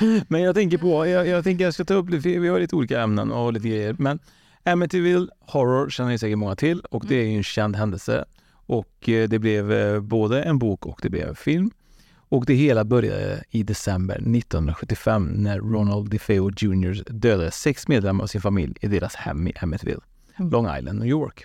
[0.29, 2.77] men jag tänker på, jag, jag tänker jag ska ta upp lite, vi har lite
[2.77, 3.97] olika ämnen och lite grejer.
[3.99, 4.19] Men
[4.65, 8.25] Amityville Horror känner ju säkert många till och det är ju en känd händelse.
[8.71, 11.71] Och eh, det blev eh, både en bok och det blev film.
[12.13, 18.27] Och det hela började i december 1975 när Ronald DeFeo Jr dödade sex medlemmar av
[18.27, 20.01] sin familj i deras hem i Emmettville,
[20.39, 20.51] Mm.
[20.51, 21.45] Long Island, New York.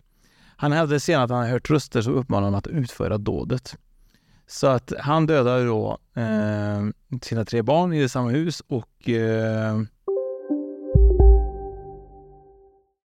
[0.58, 3.78] Han hävdade senare att han hade hört röster som uppmanade honom att utföra dådet.
[4.48, 6.86] Så att han dödade då eh,
[7.22, 9.82] sina tre barn i samma hus och eh,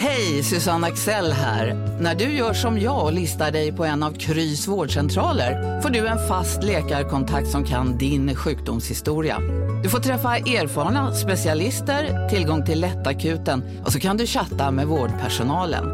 [0.00, 1.74] Hej, Susanne Axel här.
[2.00, 6.06] När du gör som jag och listar dig på en av Krys vårdcentraler får du
[6.06, 9.38] en fast läkarkontakt som kan din sjukdomshistoria.
[9.82, 15.84] Du får träffa erfarna specialister, tillgång till lättakuten och så kan du chatta med vårdpersonalen.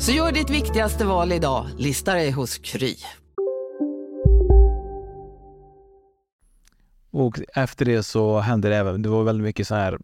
[0.00, 2.96] Så gör ditt viktigaste val idag, lista dig hos Kry.
[7.10, 9.98] Och efter det så hände det även, det var väldigt mycket så här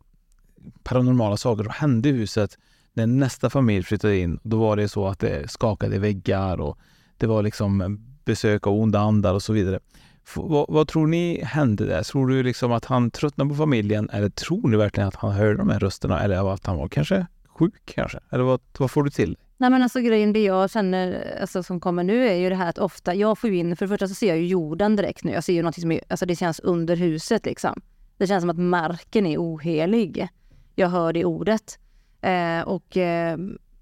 [0.82, 2.58] paranormala saker som hände i huset.
[2.98, 6.78] När nästa familj flyttade in, då var det så att det skakade i väggar och
[7.18, 9.80] det var liksom besök av onda andar och så vidare.
[10.24, 12.02] F- vad, vad tror ni hände där?
[12.02, 15.56] Tror du liksom att han tröttnade på familjen eller tror ni verkligen att han hörde
[15.56, 18.18] de här rösterna eller att han var kanske sjuk kanske?
[18.30, 19.36] Eller vad, vad får du till?
[19.56, 22.68] Nej men alltså grejen det jag känner alltså, som kommer nu är ju det här
[22.68, 25.24] att ofta, jag får ju in, för det första så ser jag ju jorden direkt
[25.24, 25.32] nu.
[25.32, 27.80] Jag ser ju någonting som är, alltså det känns under huset liksom.
[28.16, 30.28] Det känns som att marken är ohelig.
[30.74, 31.78] Jag hör det ordet.
[32.20, 33.38] Eh, och eh,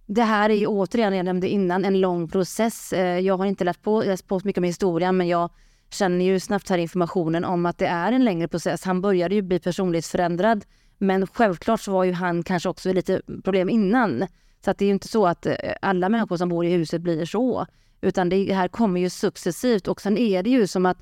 [0.06, 2.92] det här är ju återigen, jag nämnde innan, en lång process.
[2.92, 5.50] Eh, jag har inte läst på, läst på så mycket om historien men jag
[5.90, 8.84] känner ju snabbt här informationen om att det är en längre process.
[8.84, 10.64] Han började ju bli personlighetsförändrad
[10.98, 14.26] men självklart så var ju han kanske också lite problem innan.
[14.64, 17.00] Så att det är ju inte så att eh, alla människor som bor i huset
[17.00, 17.66] blir så.
[18.00, 20.98] Utan det här kommer ju successivt och sen är det ju som att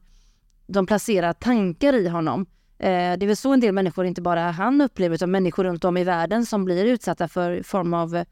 [0.67, 2.47] de placerar tankar i honom.
[2.79, 5.85] Eh, det är väl så en del människor, inte bara han upplever, utan människor runt
[5.85, 8.25] om i världen som blir utsatta för form av eh,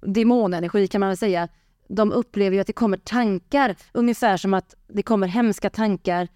[0.00, 1.48] demonenergi kan man väl säga.
[1.88, 6.28] De upplever ju att det kommer tankar, ungefär som att det kommer hemska tankar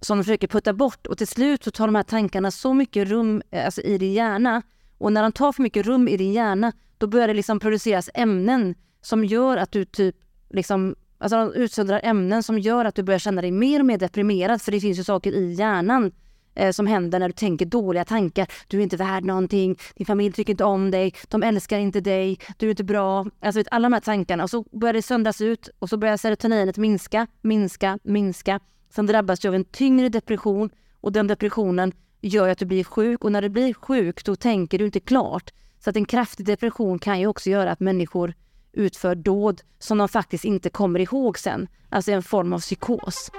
[0.00, 1.06] som de försöker putta bort.
[1.06, 4.12] Och till slut så tar de här tankarna så mycket rum eh, alltså i din
[4.12, 4.62] hjärna.
[4.98, 8.10] Och när de tar för mycket rum i din hjärna då börjar det liksom produceras
[8.14, 10.16] ämnen som gör att du typ
[10.50, 13.98] liksom Alltså de utsöndrar ämnen som gör att du börjar känna dig mer och mer
[13.98, 16.12] deprimerad för det finns ju saker i hjärnan
[16.60, 18.46] eh, som händer när du tänker dåliga tankar.
[18.68, 22.38] Du är inte värd någonting, din familj tycker inte om dig, de älskar inte dig,
[22.56, 23.26] du är inte bra.
[23.40, 26.16] Alltså vet, alla de här tankarna och så börjar det söndras ut och så börjar
[26.16, 28.60] serotoninet minska, minska, minska.
[28.90, 30.70] Sen drabbas du av en tyngre depression
[31.00, 34.36] och den depressionen gör ju att du blir sjuk och när du blir sjuk då
[34.36, 35.50] tänker du inte klart.
[35.84, 38.34] Så att en kraftig depression kan ju också göra att människor
[38.72, 41.68] utför dåd som de faktiskt inte kommer ihåg sen.
[41.88, 43.30] Alltså en form av psykos.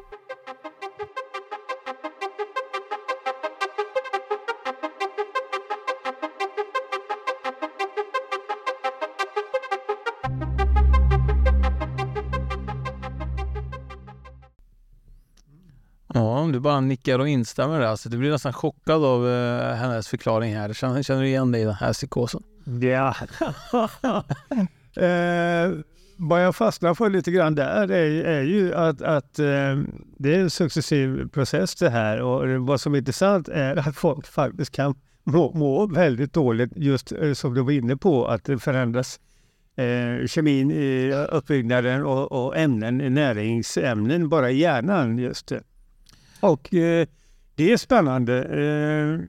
[16.52, 17.88] Om du bara nickar och instämmer där.
[17.88, 20.74] Alltså, du blir nästan chockad av uh, hennes förklaring här.
[20.74, 22.44] Känner, känner du igen dig i den här psykosen?
[22.82, 23.16] Ja.
[25.04, 25.72] eh,
[26.18, 29.46] vad jag fastnar för lite grann där är, är ju att, att eh,
[30.18, 34.28] det är en successiv process det här och vad som är intressant är att folk
[34.28, 38.60] faktiskt kan må, må väldigt dåligt just eh, som du var inne på att det
[38.60, 39.20] förändras
[39.76, 45.64] eh, kemin i uppbyggnaden och, och ämnen, näringsämnen bara i hjärnan just det.
[46.42, 47.08] Och eh,
[47.56, 48.44] det är spännande.
[48.44, 49.20] Eh,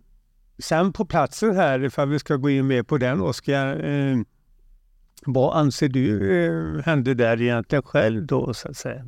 [0.59, 4.17] sen på platsen här, ifall vi ska gå in mer på den Oskar, eh,
[5.27, 9.05] vad anser du eh, hände där egentligen själv då så att säga?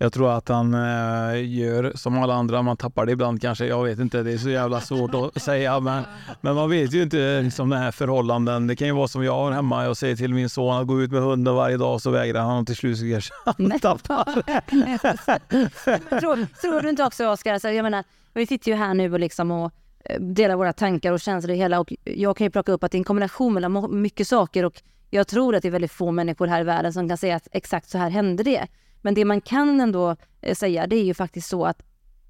[0.00, 3.66] Jag tror att han eh, gör som alla andra, man tappar det ibland kanske.
[3.66, 5.80] Jag vet inte, det är så jävla svårt att säga.
[5.80, 6.04] Men,
[6.40, 8.66] men man vet ju inte liksom, den här förhållanden.
[8.66, 9.84] Det kan ju vara som jag har hemma.
[9.84, 12.58] Jag säger till min son att gå ut med hunden varje dag så vägrar han
[12.58, 14.24] och till slut så kanske han tappar.
[16.20, 19.20] tror, tror du inte också Oskar, alltså, jag menar, vi sitter ju här nu och
[19.20, 19.72] liksom och
[20.04, 22.92] eh, delar våra tankar och känslor i hela och jag kan ju plocka upp att
[22.92, 26.10] det är en kombination mellan mycket saker och jag tror att det är väldigt få
[26.10, 28.66] människor här i världen som kan säga att exakt så här hände det.
[29.02, 31.82] Men det man kan ändå eh, säga det är ju faktiskt så att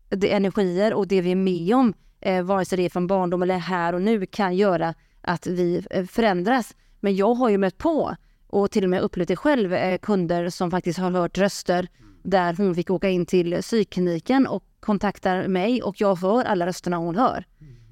[0.08, 3.42] det energier och det vi är med om, eh, vare sig det är från barndom
[3.42, 6.74] eller här och nu, kan göra att vi eh, förändras.
[7.00, 10.48] Men jag har ju mött på och till och med upplevt det själv, eh, kunder
[10.48, 11.88] som faktiskt har hört röster
[12.22, 16.96] där hon fick åka in till psykkliniken och kontaktar mig och jag hör alla rösterna
[16.96, 17.44] hon hör.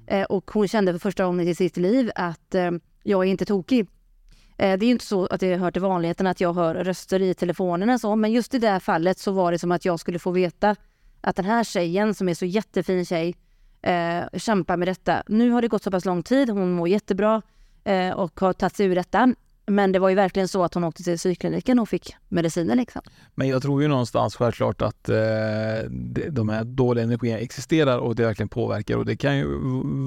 [0.07, 2.71] Eh, och hon kände för första gången i sitt liv att eh,
[3.03, 3.87] jag är inte tokig.
[4.57, 7.21] Eh, det är ju inte så att det hör till vanligheten att jag hör röster
[7.21, 9.99] i telefonen så, men just i det här fallet så var det som att jag
[9.99, 10.75] skulle få veta
[11.21, 13.35] att den här tjejen som är så jättefin tjej
[13.81, 15.23] eh, kämpar med detta.
[15.27, 17.41] Nu har det gått så pass lång tid, hon mår jättebra
[17.83, 19.33] eh, och har tagit sig ur detta.
[19.69, 22.75] Men det var ju verkligen så att hon åkte till psykkliniken och fick mediciner.
[22.75, 23.01] Liksom.
[23.35, 25.15] Men jag tror ju någonstans självklart att eh,
[26.29, 29.45] de här dåliga energierna existerar och det verkligen påverkar och det kan ju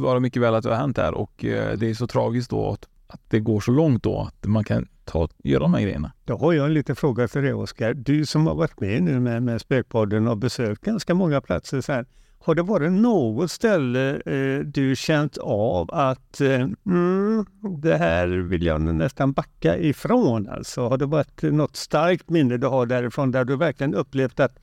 [0.03, 2.71] vara mycket väl att det har hänt här och eh, det är så tragiskt då
[2.71, 6.13] att, att det går så långt då att man kan ta, göra de här grejerna.
[6.25, 7.95] Då har jag en liten fråga till dig Oskar.
[7.95, 11.93] Du som har varit med nu med, med Spökpodden och besökt ganska många platser så
[11.93, 12.07] här.
[12.43, 17.47] Har det varit något ställe eh, du känt av att eh, mm,
[17.83, 20.49] det här vill jag nästan backa ifrån?
[20.49, 24.59] Alltså, har det varit något starkt minne du har därifrån där du verkligen upplevt att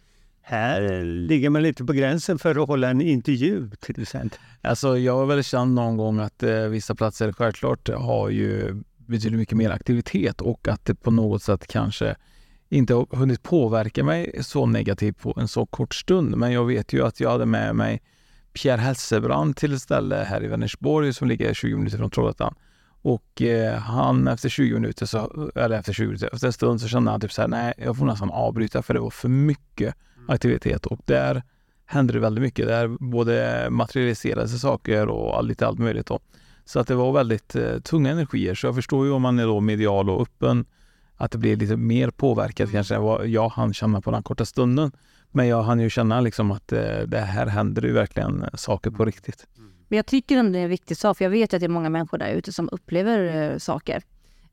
[0.49, 4.39] här ligger man lite på gränsen för att hålla en intervju till exempel?
[4.61, 9.39] Alltså jag har väl känt någon gång att eh, vissa platser självklart har ju betydligt
[9.39, 12.15] mycket mer aktivitet och att det på något sätt kanske
[12.69, 16.37] inte har hunnit påverka mig så negativt på en så kort stund.
[16.37, 18.01] Men jag vet ju att jag hade med mig
[18.53, 22.55] Pierre Hessebrand till ett ställe här i Vänersborg som ligger 20 minuter från Trollhättan.
[23.01, 26.87] Och eh, han efter 20 minuter, så, eller efter 20 minuter, efter en stund så
[26.87, 29.95] kände han typ så här, nej jag får nästan avbryta för det var för mycket
[30.27, 31.43] aktivitet och där
[31.85, 32.67] hände det väldigt mycket.
[32.67, 36.07] Där både materialiserade sig saker och lite allt möjligt.
[36.07, 36.19] Då.
[36.65, 38.55] Så att det var väldigt eh, tunga energier.
[38.55, 40.65] Så jag förstår ju om man är då medial och öppen
[41.15, 42.73] att det blir lite mer påverkat mm.
[42.73, 44.91] kanske än vad jag hann känna på den korta stunden.
[45.31, 48.95] Men jag hann ju känna liksom att eh, det här händer ju verkligen saker på
[48.95, 49.05] mm.
[49.05, 49.47] riktigt.
[49.87, 51.69] Men jag tycker ändå det är en viktig sak, för jag vet att det är
[51.69, 54.03] många människor där ute som upplever eh, saker.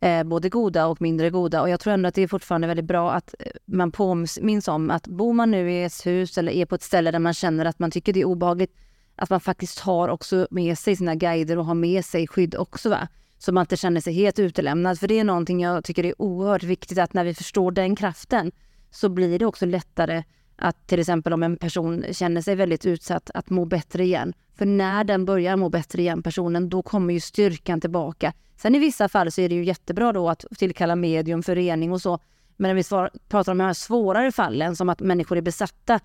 [0.04, 1.62] Eh, både goda och mindre goda.
[1.62, 4.90] Och jag tror ändå att det är fortfarande väldigt bra att eh, man påminns om
[4.90, 7.64] att bor man nu i ett hus eller är på ett ställe där man känner
[7.64, 8.76] att man tycker det är obehagligt,
[9.16, 12.88] att man faktiskt har också med sig sina guider och har med sig skydd också.
[12.88, 13.08] Va?
[13.38, 14.98] så man inte känner sig helt utelämnad.
[14.98, 18.52] För det är någonting jag tycker är oerhört viktigt att när vi förstår den kraften
[18.90, 20.24] så blir det också lättare
[20.56, 24.32] att till exempel om en person känner sig väldigt utsatt att må bättre igen.
[24.54, 28.32] För när den börjar må bättre igen, personen, då kommer ju styrkan tillbaka.
[28.56, 31.92] Sen i vissa fall så är det ju jättebra då att tillkalla medium för rening
[31.92, 32.18] och så.
[32.56, 36.00] Men när vi svar, pratar om de här svårare fallen som att människor är besatta,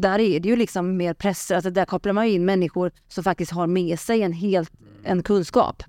[0.00, 1.50] där är det ju liksom mer press.
[1.50, 4.72] Alltså där kopplar man in människor som faktiskt har med sig en, helt,
[5.04, 5.82] en kunskap.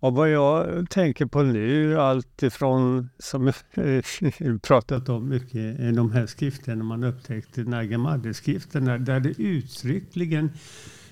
[0.00, 6.12] Och vad jag tänker på nu, allt ifrån som jag pratat om mycket, i de
[6.12, 10.52] här skrifterna man upptäckte, Nagamadi-skrifterna, där det uttryckligen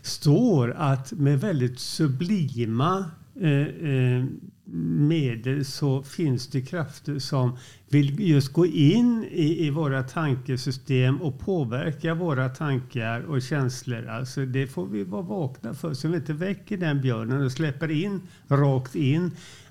[0.02, 4.24] står att med väldigt sublima Eh, eh,
[4.64, 7.56] medel så finns det krafter som
[7.88, 14.06] vill just gå in i, i våra tankesystem och påverka våra tankar och känslor.
[14.06, 17.90] Alltså det får vi vara vakna för så vi inte väcker den björnen och släpper
[17.90, 19.30] in rakt in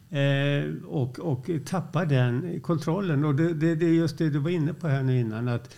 [0.10, 3.26] eh, och, och tappar den kontrollen.
[3.26, 5.48] Och det, det, det, är just det du var inne på här nu innan.
[5.48, 5.76] att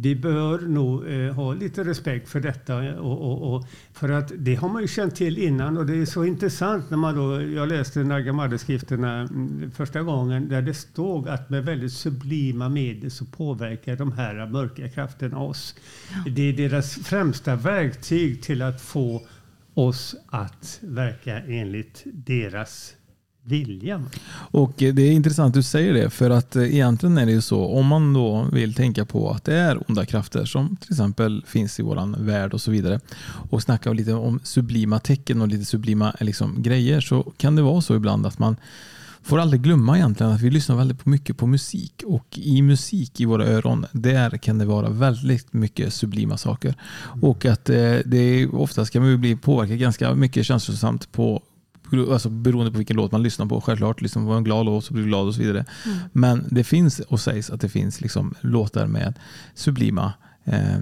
[0.00, 2.76] vi bör nog eh, ha lite respekt för detta.
[3.00, 6.06] Och, och, och, för att det har man ju känt till innan och det är
[6.06, 11.50] så intressant när man då, jag läste Nagamadde-skrifterna mm, första gången där det stod att
[11.50, 15.74] med väldigt sublima medel så påverkar de här mörka krafterna oss.
[16.10, 16.32] Ja.
[16.32, 19.22] Det är deras främsta verktyg till att få
[19.74, 22.94] oss att verka enligt deras
[23.48, 24.08] viljan.
[24.50, 27.40] Och det är intressant att du säger det, för att eh, egentligen är det ju
[27.40, 31.44] så, om man då vill tänka på att det är onda krafter som till exempel
[31.46, 33.00] finns i våran värld och så vidare
[33.50, 37.62] och snacka lite om sublima tecken och lite sublima eh, liksom, grejer så kan det
[37.62, 38.56] vara så ibland att man
[39.22, 43.24] får aldrig glömma egentligen att vi lyssnar väldigt mycket på musik och i musik i
[43.24, 46.74] våra öron, där kan det vara väldigt mycket sublima saker.
[47.22, 51.42] Och att eh, det oftast kan man bli påverkad ganska mycket känslosamt på
[51.92, 53.60] Alltså beroende på vilken låt man lyssnar på.
[53.60, 55.64] Självklart, liksom, var en glad låt så blir du glad och så vidare.
[55.86, 55.98] Mm.
[56.12, 59.18] Men det finns och sägs att det finns liksom låtar med
[59.54, 60.12] sublima
[60.44, 60.78] eh,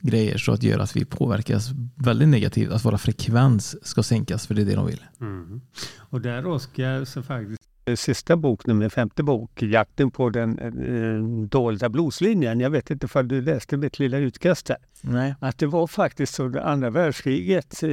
[0.00, 2.70] grejer så att göra att vi påverkas väldigt negativt.
[2.70, 5.04] Att våra frekvens ska sänkas för det är det de vill.
[5.20, 5.60] Mm.
[5.98, 7.59] Och där Oskar så faktiskt
[7.94, 12.60] sista bok, nummer femte bok, Jakten på den eh, dolda blodslinjen.
[12.60, 14.76] Jag vet inte om du läste mitt lilla utkast där.
[15.00, 15.34] Nej.
[15.40, 17.90] Att det var faktiskt under andra världskriget eh,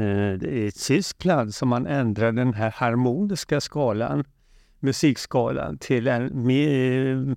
[0.00, 4.24] eh, i Tyskland som man ändrade den här harmoniska skalan,
[4.80, 7.36] musikskalan, till en mer,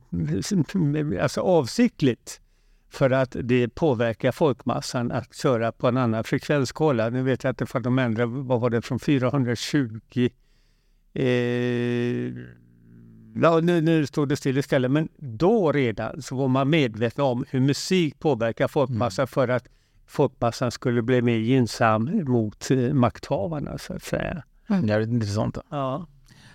[1.20, 2.42] alltså avsiktligt
[2.90, 7.10] för att det påverkar folkmassan att köra på en annan frekvensskala.
[7.10, 10.00] Nu vet jag inte för de ändrade, vad var det, från 420
[11.26, 12.34] eh,
[13.42, 17.46] Ja, nu, nu stod det still istället, men då redan så var man medveten om
[17.50, 19.28] hur musik påverkar folkmassan Mm.
[19.28, 19.68] för att
[20.08, 24.44] folkmassan skulle bli mer gynnsam mot eh, makthavarna så att säga.
[24.84, 25.58] Jävligt intressant.
[25.70, 26.08] Ja.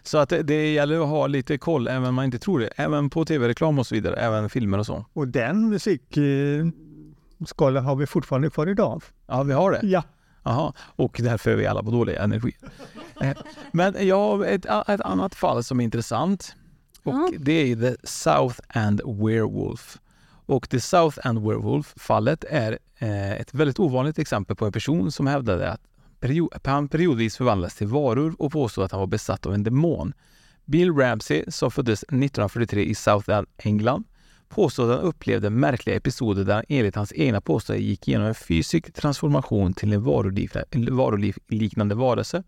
[0.02, 2.66] Så att det, det gäller att ha lite koll även om man inte tror det.
[2.76, 5.04] Även på tv-reklam och så vidare, även filmer och så.
[5.12, 9.02] Och den musikskalan har vi fortfarande kvar idag.
[9.26, 9.80] Ja, vi har det?
[9.82, 10.02] Ja.
[10.43, 12.53] Jaha, och därför är vi alla på dålig energi.
[13.20, 13.36] Eh,
[13.72, 16.57] Men jag har ett, ett annat fall som är intressant.
[17.03, 19.99] Och det är The South End Werewolf.
[20.47, 25.26] Och The South End Werewolf-fallet är eh, ett väldigt ovanligt exempel på en person som
[25.26, 25.70] hävdade
[26.53, 30.12] att han periodvis förvandlades till varulv och påstod att han var besatt av en demon.
[30.64, 34.05] Bill Ramsey, som föddes 1943 i South End, England,
[34.55, 38.34] påstod att han upplevde märkliga episoder där han enligt hans egna påståenden gick igenom en
[38.34, 40.05] fysisk transformation till en
[40.96, 42.42] varuliknande, varelse.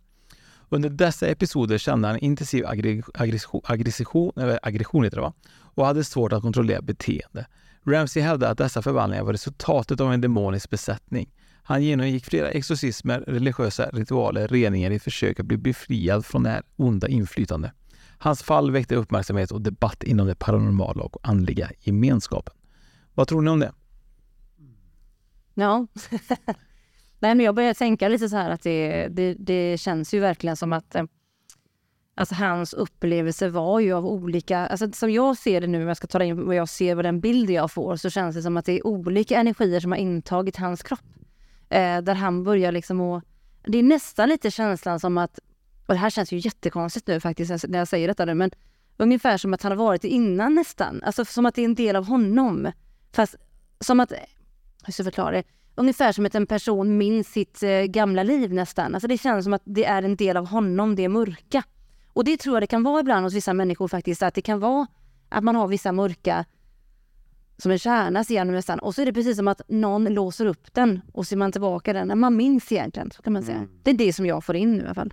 [0.68, 5.32] Under dessa episoder kände han intensiv aggression, aggression, eller aggression heter det va?
[5.74, 7.46] och hade svårt att kontrollera beteende.
[7.86, 11.30] Ramsey hävdade att dessa förvandlingar var resultatet av en demonisk besättning.
[11.62, 16.62] Han genomgick flera exorcismer, religiösa ritualer, reningar i försök att bli befriad från det här
[16.76, 17.72] onda inflytandet.
[18.24, 22.54] Hans fall väckte uppmärksamhet och debatt inom det paranormala och andliga gemenskapen.
[23.14, 23.72] Vad tror ni om det?
[25.54, 25.86] Ja.
[27.18, 30.56] Nej, men jag börjar tänka lite så här att det, det, det känns ju verkligen
[30.56, 30.96] som att
[32.14, 35.96] alltså hans upplevelse var ju av olika, alltså som jag ser det nu, om jag
[35.96, 38.56] ska ta in vad jag ser, vad den bild jag får, så känns det som
[38.56, 41.00] att det är olika energier som har intagit hans kropp.
[41.68, 43.24] Eh, där han börjar liksom att,
[43.66, 45.38] det är nästan lite känslan som att,
[45.86, 48.50] och det här känns ju jättekonstigt nu faktiskt när jag säger detta nu, men
[48.96, 51.02] ungefär som att han har varit det innan nästan.
[51.02, 52.72] Alltså som att det är en del av honom.
[53.12, 53.34] Fast
[53.80, 54.12] som att,
[54.84, 55.42] hur ska jag förklara det?
[55.74, 58.94] Ungefär som att en person minns sitt eh, gamla liv nästan.
[58.94, 61.62] Alltså det känns som att det är en del av honom, det mörka.
[62.12, 64.60] Och det tror jag det kan vara ibland hos vissa människor faktiskt, att det kan
[64.60, 64.86] vara
[65.28, 66.44] att man har vissa mörka
[67.58, 68.78] som en kärna ser man nästan.
[68.78, 71.92] Och så är det precis som att någon låser upp den och ser man tillbaka
[71.92, 72.18] den.
[72.18, 73.66] Man minns egentligen, så kan man säga.
[73.82, 75.12] Det är det som jag får in nu i alla fall.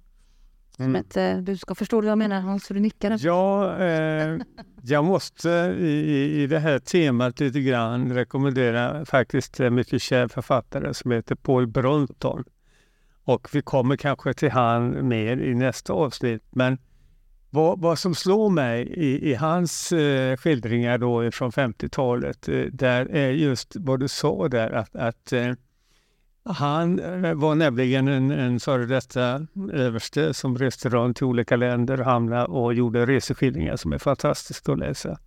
[0.76, 0.95] Som Mm.
[1.01, 1.78] ett eh, budskap.
[1.78, 2.67] Förstår du vad jag menar Hans?
[2.67, 3.17] Du nickar.
[3.19, 4.38] Ja, eh,
[4.82, 5.49] jag måste
[5.80, 11.36] i, i- det här temat lite grann rekommendera faktiskt en mycket känd författare som heter
[11.36, 12.43] Paul Brunton.
[13.24, 16.43] Och vi kommer kanske till han mer i nästa avsnitt.
[16.49, 16.78] Men
[17.49, 23.05] vad, vad som slår mig i, i hans eh, skildringar då från 50-talet, eh, där
[23.11, 25.53] är just vad du sa där att, att eh,
[26.43, 31.99] han eh, var nämligen en, en före detta överste som reste runt till olika länder
[31.99, 35.19] och hamnade och gjorde reseskildringar som är fantastiska att läsa.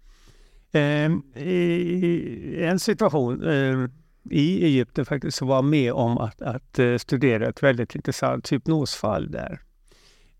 [0.72, 1.10] Eh,
[1.42, 3.88] I en situation eh,
[4.30, 8.52] i Egypten faktiskt så var jag med om att, att eh, studera ett väldigt intressant
[8.52, 9.60] hypnosfall där.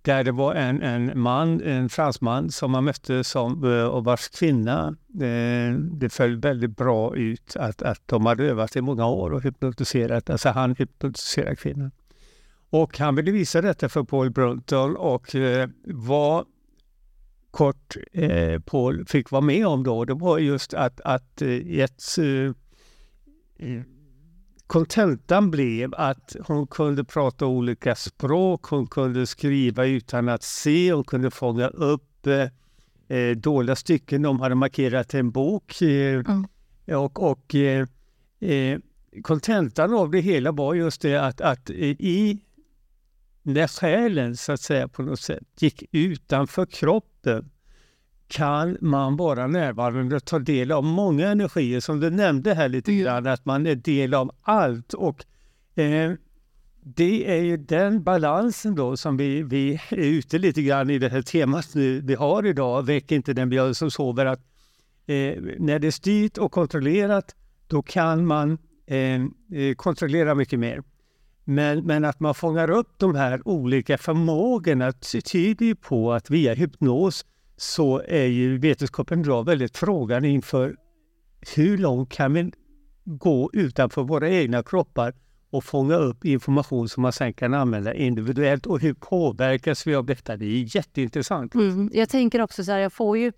[0.04, 4.28] Där det var en, en man, en fransman som man mötte som, eh, och vars
[4.28, 9.32] kvinna, eh, det föll väldigt bra ut att, att de hade övat i många år
[9.32, 11.90] och hypnotiserat, alltså han hypnotiserade kvinnan.
[12.70, 16.46] Och han ville visa detta för Paul Brunton och eh, vad
[17.50, 22.02] kort eh, Paul fick vara med om då, det var just att, att i ett
[22.18, 22.52] eh,
[23.68, 23.82] eh
[24.74, 31.04] kontentan blev att hon kunde prata olika språk, hon kunde skriva utan att se, hon
[31.04, 34.22] kunde fånga upp eh, eh, dåliga stycken.
[34.22, 35.82] De hade markerat en bok.
[35.82, 36.22] Eh,
[36.98, 37.86] Och, och eh,
[38.40, 38.78] eh,
[39.22, 42.40] kontentan av det hela var just det att, att eh, i
[43.42, 47.50] när själen så att säga på något sätt gick utanför kroppen
[48.28, 52.94] kan man vara närvarande och ta del av många energier som du nämnde här lite
[52.94, 54.94] grann, att man är del av allt.
[54.94, 55.24] Och
[55.74, 56.12] eh,
[56.82, 61.08] det är ju den balansen då som vi, vi är ute lite grann i det
[61.08, 64.40] här temat nu vi har idag, väck inte den björn som sover, att
[65.06, 67.34] eh, när det är styrt och kontrollerat
[67.68, 69.14] då kan man eh,
[69.60, 70.82] eh, kontrollera mycket mer.
[71.44, 76.30] Men, men att man fångar upp de här olika förmågorna ty- tyder ju på att
[76.30, 77.24] via hypnos
[77.56, 80.76] så är ju vetenskapen idag väldigt frågan inför
[81.56, 82.52] hur långt kan vi
[83.04, 85.14] gå utanför våra egna kroppar
[85.50, 90.06] och fånga upp information som man sen kan använda individuellt och hur påverkas vi av
[90.06, 90.36] detta?
[90.36, 91.54] Det är jätteintressant.
[91.54, 91.90] Mm.
[91.94, 93.32] Jag tänker också så här, jag får ju...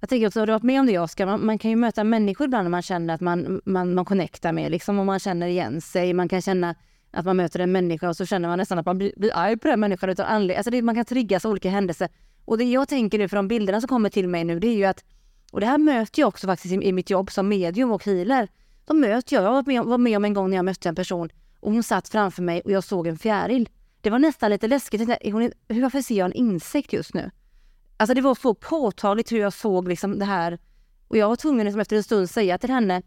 [0.00, 1.26] Jag tänker också, har du varit med om det Oskar?
[1.26, 4.52] Man, man kan ju möta människor ibland när man känner att man, man, man connectar
[4.52, 6.12] med, liksom, och man känner igen sig.
[6.12, 6.74] Man kan känna
[7.10, 9.56] att man möter en människa och så känner man nästan att man blir, blir arg
[9.56, 10.56] på den människan utan anledning.
[10.56, 12.08] Alltså det, man kan triggas av olika händelser.
[12.44, 14.76] Och det jag tänker nu, för de bilderna som kommer till mig nu, det är
[14.76, 15.04] ju att,
[15.52, 18.48] och det här möter jag också faktiskt i, i mitt jobb som medium och healer.
[18.84, 20.94] Då möter jag, jag var med, var med om en gång när jag mötte en
[20.94, 21.28] person
[21.60, 23.68] och hon satt framför mig och jag såg en fjäril.
[24.00, 25.06] Det var nästan lite läskigt.
[25.06, 27.30] Tänkte, hon, hur, varför ser jag en insekt just nu?
[27.96, 30.58] Alltså det var så påtagligt hur jag såg liksom det här.
[31.08, 33.02] Och jag var tvungen liksom efter en stund säga till henne,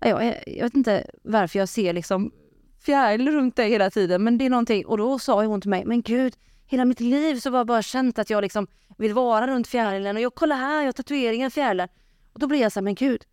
[0.00, 2.32] jag, jag vet inte varför jag ser liksom
[2.80, 4.86] fjärilar runt dig hela tiden, men det är någonting.
[4.86, 6.34] Och då sa hon till mig, men gud,
[6.68, 8.66] hela mitt liv så har jag bara känt att jag liksom
[8.98, 10.16] vill vara runt fjärilen.
[10.16, 11.88] Och jag kollar här, jag har tatueringar fjärilar.
[12.32, 13.24] Och då blir jag så här, men gud,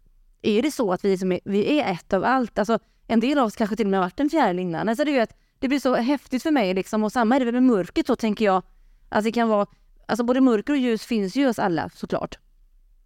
[0.41, 2.59] är det så att vi, som är, vi är ett av allt?
[2.59, 4.89] Alltså en del av oss kanske till och med har varit en fjäril innan.
[4.89, 7.03] Alltså det, är att det blir så häftigt för mig liksom.
[7.03, 8.63] Och samma är det med mörkret så tänker jag.
[9.09, 9.67] Alltså det kan vara,
[10.07, 12.39] alltså både mörker och ljus finns ju hos alla såklart.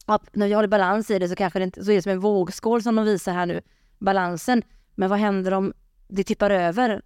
[0.05, 2.11] Och när vi håller balans i det så kanske det inte, så är det som
[2.11, 3.61] en vågskål som de visar här nu,
[3.99, 4.63] balansen.
[4.95, 5.73] Men vad händer om
[6.07, 7.01] det tippar över?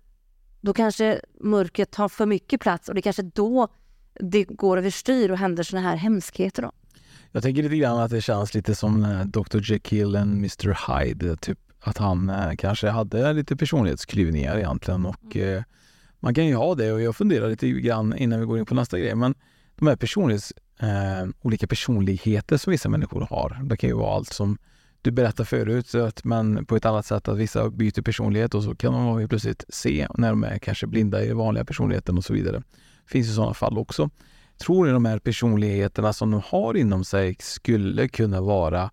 [0.64, 3.68] Då kanske mörkret tar för mycket plats och det kanske då
[4.20, 6.72] det går överstyr och händer såna här hemskheter då.
[7.32, 11.36] Jag tänker lite grann att det känns lite som eh, Dr Jekyll och Mr Hyde,
[11.36, 15.57] typ att han eh, kanske hade lite personlighetsklyvningar egentligen och mm.
[15.57, 15.64] eh,
[16.20, 18.76] man kan ju ha det och jag funderar lite grann innan vi går in på
[18.76, 19.36] nästa grej, men
[19.76, 24.34] de här personlighets, eh, olika personligheter som vissa människor har, det kan ju vara allt
[24.34, 24.57] som
[25.04, 28.76] du berättade förut, att man på ett annat sätt att vissa byter personlighet och så
[28.76, 32.34] kan de plötsligt se när de är kanske blinda i den vanliga personligheten och så
[32.34, 32.58] vidare.
[33.06, 34.10] Det finns ju sådana fall också.
[34.58, 38.91] Tror ni de här personligheterna som de har inom sig skulle kunna vara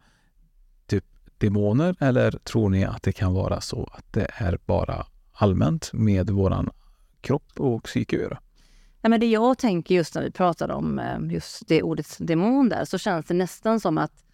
[0.86, 1.04] typ
[1.38, 6.30] demoner eller tror ni att det kan vara så att det är bara allmänt med
[6.30, 6.70] våran
[7.20, 8.38] kropp och psyke att göra?
[9.02, 12.68] Nej, men det jag tänker just när vi pratar om eh, just det ordet demon
[12.68, 14.24] där så känns det nästan som att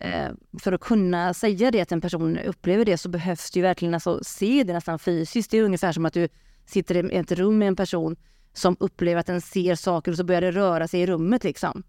[0.00, 0.30] Eh,
[0.62, 3.94] för att kunna säga det att en person upplever det så behövs det ju verkligen
[3.94, 5.50] alltså se det nästan fysiskt.
[5.50, 6.28] Det är ungefär som att du
[6.66, 8.16] sitter i ett rum med en person
[8.52, 11.82] som upplever att den ser saker och så börjar det röra sig i rummet liksom.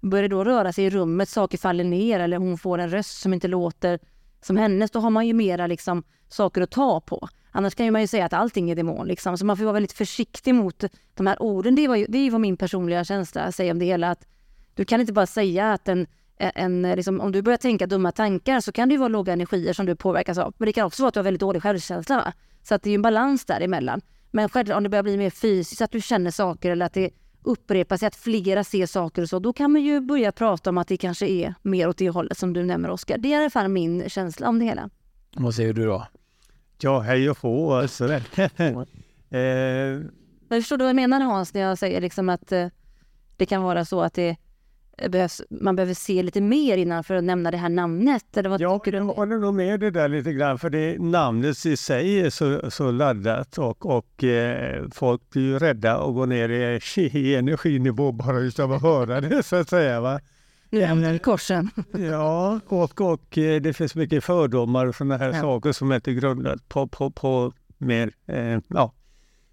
[0.00, 3.20] Börjar det då röra sig i rummet, saker faller ner eller hon får en röst
[3.20, 3.98] som inte låter
[4.40, 7.28] som hennes, då har man ju mera liksom saker att ta på.
[7.50, 9.38] Annars kan man ju säga att allting är demon liksom.
[9.38, 10.84] Så man får vara väldigt försiktig mot
[11.14, 11.74] de här orden.
[11.74, 14.10] Det, var ju, det är ju vad min personliga känsla säger om det hela.
[14.10, 14.26] Att
[14.74, 16.06] du kan inte bara säga att en,
[16.38, 19.72] en, liksom, om du börjar tänka dumma tankar så kan det ju vara låga energier
[19.72, 20.54] som du påverkas av.
[20.58, 22.16] Men det kan också vara att du har väldigt dålig självkänsla.
[22.16, 22.32] Va?
[22.62, 24.00] Så att det är ju en balans däremellan.
[24.30, 27.10] Men självklart om det börjar bli mer fysiskt, att du känner saker eller att det
[27.42, 30.78] upprepar sig, att flera ser saker och så, då kan man ju börja prata om
[30.78, 33.18] att det kanske är mer åt det hållet som du nämner Oskar.
[33.18, 34.90] Det är i alla fall min känsla om det hela.
[35.36, 36.06] Vad säger du då?
[36.80, 38.12] Ja, hej och få alltså.
[38.12, 38.20] eh,
[40.48, 42.66] Men förstår du vad jag menar Hans när jag säger liksom att eh,
[43.36, 44.36] det kan vara så att det
[45.08, 48.36] behövs, man behöver se lite mer innan för att nämna det här namnet?
[48.36, 51.76] Eller vad ja, jag håller nog med det där lite grann för det namnet i
[51.76, 56.48] sig är så, så laddat och, och eh, folk blir ju rädda att gå ner
[56.48, 60.00] i, i energinivå bara utav att höra det så att säga.
[60.00, 60.20] Va?
[60.70, 61.70] Nu hamnar i korsen.
[61.92, 65.40] ja, och, och eh, det finns mycket fördomar och sådana här ja.
[65.40, 68.92] saker som inte är grundat på, på, på mer eh, ja,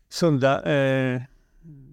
[0.10, 1.22] sunda eh,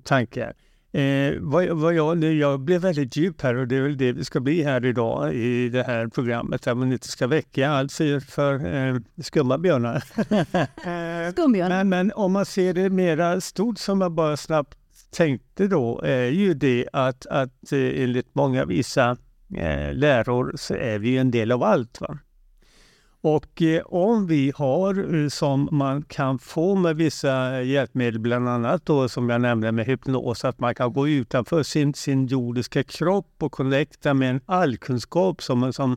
[0.03, 0.55] tankar.
[0.93, 4.25] Eh, vad, vad jag, jag blev väldigt djup här och det är väl det vi
[4.25, 6.63] ska bli här idag i det här programmet.
[6.63, 10.03] Där man inte ska väcka allt för, för eh, skumma björnar.
[11.33, 11.69] Skumbjörn.
[11.69, 14.79] Men, men om man ser det mera stort som jag bara snabbt
[15.11, 19.17] tänkte då är ju det att, att eh, enligt många vissa
[19.57, 22.01] eh, läror så är vi en del av allt.
[22.01, 22.19] Va?
[23.25, 28.87] Och eh, om vi har, eh, som man kan få med vissa hjälpmedel, bland annat
[28.87, 33.35] då som jag nämnde med hypnos, att man kan gå utanför sin, sin jordiska kropp
[33.39, 35.93] och connecta med en allkunskap som, som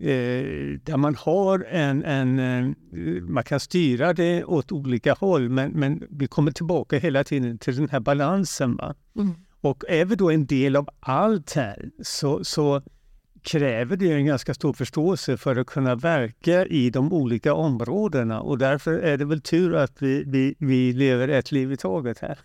[0.00, 5.70] eh, där man har en, en, eh, man kan styra det åt olika håll, men,
[5.70, 8.76] men vi kommer tillbaka hela tiden till den här balansen.
[8.76, 8.94] Va?
[9.16, 9.34] Mm.
[9.60, 12.82] Och är vi då en del av allt här så, så
[13.46, 18.58] kräver det en ganska stor förståelse för att kunna verka i de olika områdena och
[18.58, 22.38] därför är det väl tur att vi, vi, vi lever ett liv i taget här.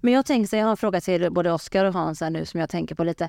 [0.00, 2.44] Men jag tänker så jag har en fråga till både Oskar och Hans här nu
[2.44, 3.28] som jag tänker på lite.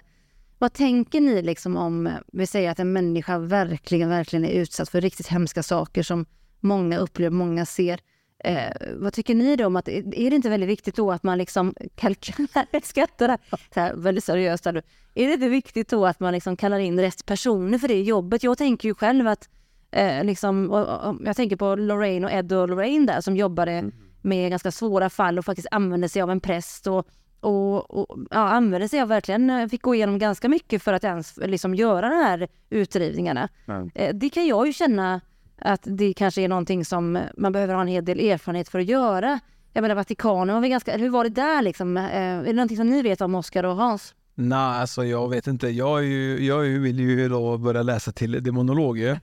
[0.57, 5.01] Vad tänker ni liksom om, vi säger att en människa verkligen, verkligen är utsatt för
[5.01, 6.25] riktigt hemska saker som
[6.59, 7.99] många upplever, många ser.
[8.39, 11.37] Eh, vad tycker ni då om att, är det inte väldigt viktigt då att man
[11.37, 13.37] liksom kalkylerar skatterna,
[13.73, 14.83] så här, väldigt seriöst här.
[15.13, 18.43] Är det inte viktigt då att man liksom kallar in rätt personer för det jobbet?
[18.43, 19.49] Jag tänker ju själv att,
[19.91, 23.71] eh, liksom, och, och, jag tänker på Lorraine och Ed och Lorraine där som jobbade
[23.71, 23.91] mm.
[24.21, 27.07] med ganska svåra fall och faktiskt använde sig av en präst och,
[27.39, 31.03] och, och ja, använde sig av verkligen, eh, fick gå igenom ganska mycket för att
[31.03, 33.49] ens liksom göra de här utdrivningarna.
[33.67, 33.91] Mm.
[33.95, 35.21] Eh, det kan jag ju känna
[35.57, 38.85] att det kanske är någonting som man behöver ha en hel del erfarenhet för att
[38.85, 39.39] göra.
[39.73, 41.97] Jag menar Vatikanen var vi ganska, hur var det där liksom?
[41.97, 44.13] Eh, är det någonting som ni vet om Oskar och Hans?
[44.35, 45.69] Nej, alltså jag vet inte.
[45.69, 49.19] Jag, är ju, jag vill ju då börja läsa till demonolog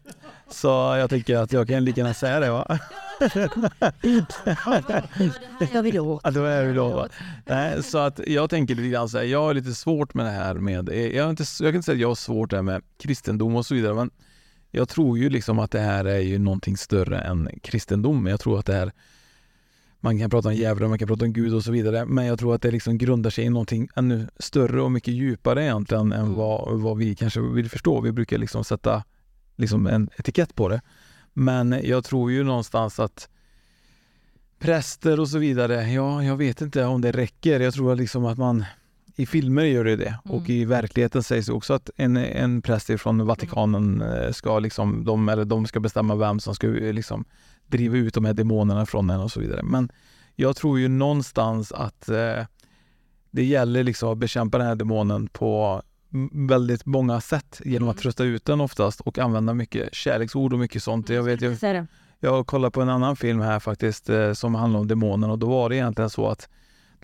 [0.51, 2.79] Så jag tänker att jag kan lika gärna säga det va.
[5.73, 6.21] Jag vill åt.
[6.25, 7.09] Ja, då är vi då.
[7.47, 10.33] Nej, så att jag tänker lite grann så här, jag har lite svårt med det
[10.33, 12.63] här med, jag, har inte, jag kan inte säga att jag har svårt det här
[12.63, 14.11] med kristendom och så vidare, men
[14.75, 18.27] jag tror ju liksom att det här är ju någonting större än kristendom.
[18.27, 18.93] Jag tror att det här
[20.01, 22.39] man kan prata om djävulen, man kan prata om Gud och så vidare, men jag
[22.39, 26.21] tror att det liksom grundar sig i någonting ännu större och mycket djupare egentligen än
[26.25, 26.35] Mm.
[26.35, 28.01] vad, vad vi kanske vill förstå.
[28.01, 29.05] Vi brukar liksom sätta
[29.57, 30.81] liksom en etikett på det.
[31.33, 33.29] Men jag tror ju någonstans att
[34.59, 37.61] präster och så vidare, ja, jag vet inte om det räcker.
[37.61, 38.65] Jag tror liksom att man
[39.17, 40.19] i filmer gör det det.
[40.25, 45.05] Och i verkligheten sägs det också att en, en präst från Vatikanen eh, ska liksom,
[45.05, 47.25] de, eller de ska bestämma vem som ska eh, liksom
[47.67, 49.63] driva ut de här demonerna från en och så vidare.
[49.63, 49.93] Men
[50.37, 52.45] jag tror ju någonstans att eh,
[53.31, 55.83] det gäller liksom att bekämpa den här demonen på
[56.33, 57.61] väldigt många sätt.
[57.65, 61.09] Genom att trösta ut den oftast och använda mycket kärleksord och mycket sånt.
[61.09, 61.87] Jag vet, jag,
[62.21, 65.31] jag kollade på en annan film här faktiskt eh, som handlar om demonen.
[65.31, 66.49] Och då var det egentligen så att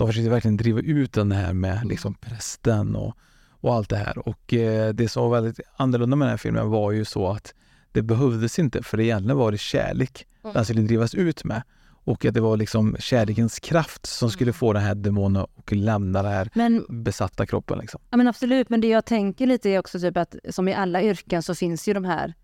[0.01, 3.17] de försökte verkligen driva ut den här med liksom prästen och,
[3.51, 4.29] och allt det här.
[4.29, 7.55] Och eh, det som var väldigt annorlunda med den här filmen var ju så att
[7.93, 11.63] det behövdes inte för egentligen var det kärlek den skulle drivas ut med.
[12.05, 16.23] Och att det var liksom kärlekens kraft som skulle få den här demonen att lämna
[16.23, 17.79] den här Men besatta kroppen.
[17.79, 18.01] Liksom.
[18.11, 21.03] Ja men absolut, men det jag tänker lite är också typ att som i alla
[21.03, 22.35] yrken så finns ju de här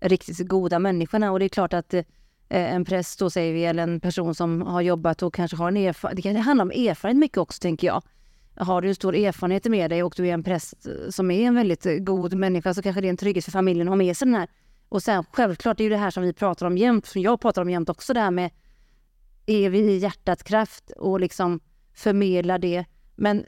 [0.00, 2.02] riktigt goda människorna och det är klart att eh,
[2.48, 5.68] Eh, en präst då säger vi, eller en person som har jobbat och kanske har
[5.68, 8.02] en erfarenhet, det kan handla om erfarenhet mycket också tänker jag.
[8.56, 11.46] Har du en stor erfarenhet med dig och du är en präst eh, som är
[11.46, 13.96] en väldigt eh, god människa så kanske det är en trygghet för familjen att ha
[13.96, 14.48] med sig den här.
[14.88, 17.40] Och sen självklart, det är ju det här som vi pratar om jämt, som jag
[17.40, 18.50] pratar om jämt också det här med
[19.46, 21.60] är vi i hjärtats kraft och liksom
[21.94, 22.84] förmedla det.
[23.16, 23.44] Men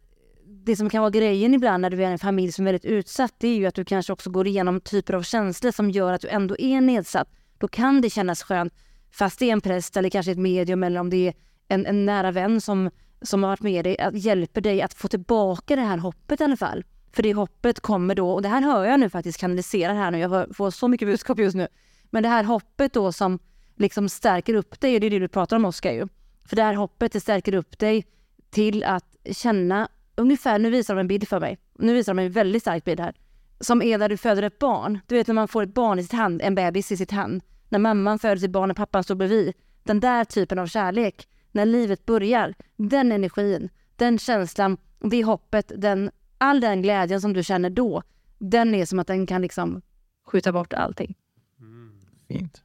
[0.46, 3.34] det som kan vara grejen ibland när du är en familj som är väldigt utsatt,
[3.38, 6.20] det är ju att du kanske också går igenom typer av känslor som gör att
[6.20, 7.28] du ändå är nedsatt.
[7.58, 8.74] Då kan det kännas skönt,
[9.10, 11.34] fast det är en präst eller kanske ett medium eller om det är
[11.68, 12.90] en, en nära vän som,
[13.22, 16.44] som har varit med dig, att hjälper dig att få tillbaka det här hoppet i
[16.44, 16.84] alla fall.
[17.12, 20.18] För det hoppet kommer då, och det här hör jag nu faktiskt kanaliserar här nu,
[20.18, 21.68] jag hör- får så mycket budskap just nu.
[22.10, 23.38] Men det här hoppet då som
[23.76, 26.08] liksom stärker upp dig, och det är det du pratar om Oskar ju.
[26.44, 28.06] För det här hoppet det stärker upp dig
[28.50, 32.32] till att känna ungefär, nu visar de en bild för mig, nu visar de en
[32.32, 33.14] väldigt stark bild här,
[33.60, 34.98] som är när du föder ett barn.
[35.06, 37.42] Du vet när man får ett barn i sitt hand, en bebis i sitt hand,
[37.70, 39.52] när mamman föder sitt barn och pappan står bredvid.
[39.82, 46.10] Den där typen av kärlek, när livet börjar, den energin, den känslan, det hoppet, den,
[46.38, 48.02] all den glädjen som du känner då,
[48.38, 49.82] den är som att den kan liksom
[50.26, 51.14] skjuta bort allting.
[51.60, 51.92] Mm.
[52.28, 52.62] Fint.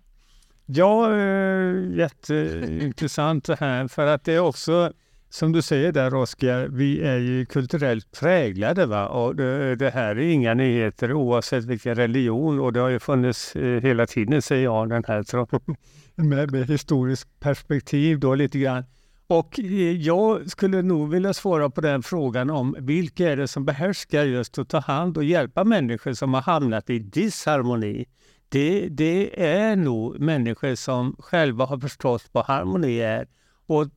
[0.66, 4.94] Ja, eh, jätteintressant det här för att det är också
[5.36, 9.08] som du säger där Oskar, vi är ju kulturellt präglade va?
[9.08, 13.56] och det, det här är inga nyheter oavsett vilken religion och det har ju funnits
[13.56, 15.48] eh, hela tiden säger jag den här tro-
[16.16, 18.84] med, med historiskt perspektiv då lite grann.
[19.28, 23.66] Och eh, jag skulle nog vilja svara på den frågan om vilka är det som
[23.66, 28.06] behärskar just att ta hand och hjälpa människor som har hamnat i disharmoni.
[28.50, 33.28] Det, det är nog människor som själva har förstått vad harmoni är.
[33.68, 33.88] Och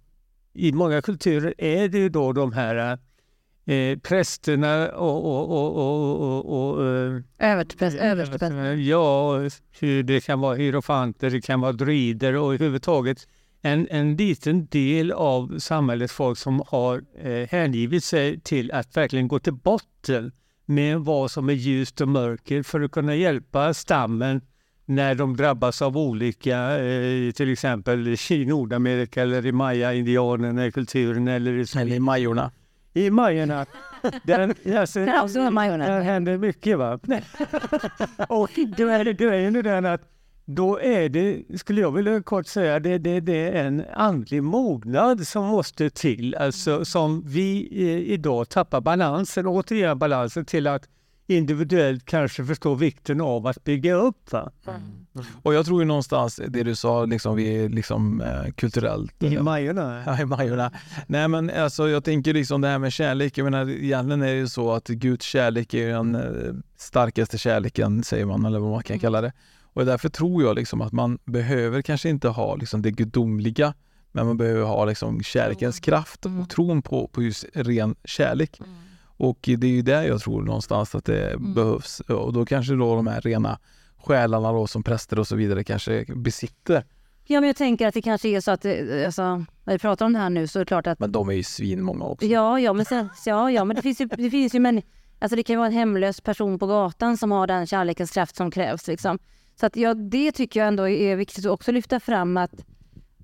[0.55, 2.99] i många kulturer är det ju då de här
[3.67, 8.79] eh, prästerna och, och, och, och, och, och eh, Överstepräst, överstepräst.
[8.79, 9.39] Ja,
[9.81, 13.27] hur det kan vara hierofanter, det kan vara druider och överhuvudtaget
[13.63, 19.29] en, en liten del av samhällets folk som har eh, hängivit sig till att verkligen
[19.29, 20.33] gå till botten
[20.65, 24.41] med vad som är ljust och mörker för att kunna hjälpa stammen
[24.89, 31.29] när de drabbas av olika, eh, till exempel i Nordamerika eller i maya-indianerna i kulturen
[31.29, 32.51] eller i, Eller i Majorna.
[32.95, 33.67] i majorna.
[34.23, 36.93] Där, alltså, där händer mycket va.
[38.29, 40.03] och då är det, den att
[40.45, 45.27] då är det, skulle jag vilja kort säga, det, det, det är en andlig mognad
[45.27, 46.35] som måste till.
[46.35, 50.89] Alltså som vi eh, idag tappar balansen, återigen balansen till att
[51.29, 54.33] individuellt kanske förstå vikten av att bygga upp.
[54.33, 54.51] Va?
[55.43, 59.35] Och jag tror ju någonstans det du sa, liksom, vi är liksom eh, kulturellt I
[59.35, 60.03] eh, Majorna.
[60.07, 60.73] Ja, i Majorna.
[61.07, 64.39] Nej men alltså jag tänker liksom det här med kärlek, jag menar egentligen är det
[64.39, 66.23] ju så att Guds kärlek är den eh,
[66.77, 69.33] starkaste kärleken säger man eller vad man kan kalla det.
[69.63, 73.75] Och därför tror jag liksom att man behöver kanske inte ha liksom det gudomliga
[74.13, 78.61] men man behöver ha liksom kärlekens kraft och tron på, på just ren kärlek.
[79.19, 82.97] Och det är ju där jag tror någonstans att det behövs och då kanske då
[82.97, 83.59] de här rena
[83.97, 86.85] själarna då som präster och så vidare kanske besitter.
[87.25, 88.73] Ja, men jag tänker att det kanske är så att, eh,
[89.07, 89.23] alltså,
[89.65, 91.33] när vi pratar om det här nu så är det klart att Men de är
[91.33, 92.27] ju svinmånga också.
[92.27, 94.83] Ja, ja, men, sen, ja, ja, men det finns ju, det finns ju män,
[95.19, 98.37] alltså det kan ju vara en hemlös person på gatan som har den kärlekens kraft
[98.37, 98.87] som krävs.
[98.87, 99.19] Liksom.
[99.61, 102.53] Så att ja, det tycker jag ändå är viktigt att också lyfta fram att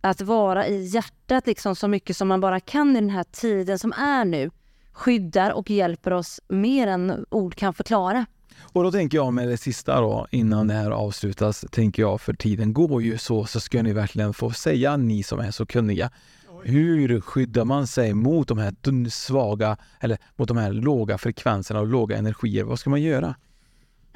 [0.00, 3.78] att vara i hjärtat liksom så mycket som man bara kan i den här tiden
[3.78, 4.50] som är nu
[4.94, 8.26] skyddar och hjälper oss mer än ord kan förklara.
[8.62, 12.34] Och då tänker jag med det sista då, innan det här avslutas, tänker jag, för
[12.34, 16.10] tiden går ju så, så ska ni verkligen få säga, ni som är så kunniga,
[16.64, 21.86] hur skyddar man sig mot de här svaga, eller mot de här låga frekvenserna och
[21.86, 22.64] låga energier?
[22.64, 23.34] Vad ska man göra?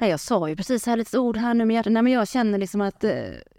[0.01, 1.93] Nej, jag sa ju precis här lite ord här nu med hjärtat.
[1.93, 3.03] Nej, men jag känner liksom att...
[3.03, 3.11] Eh,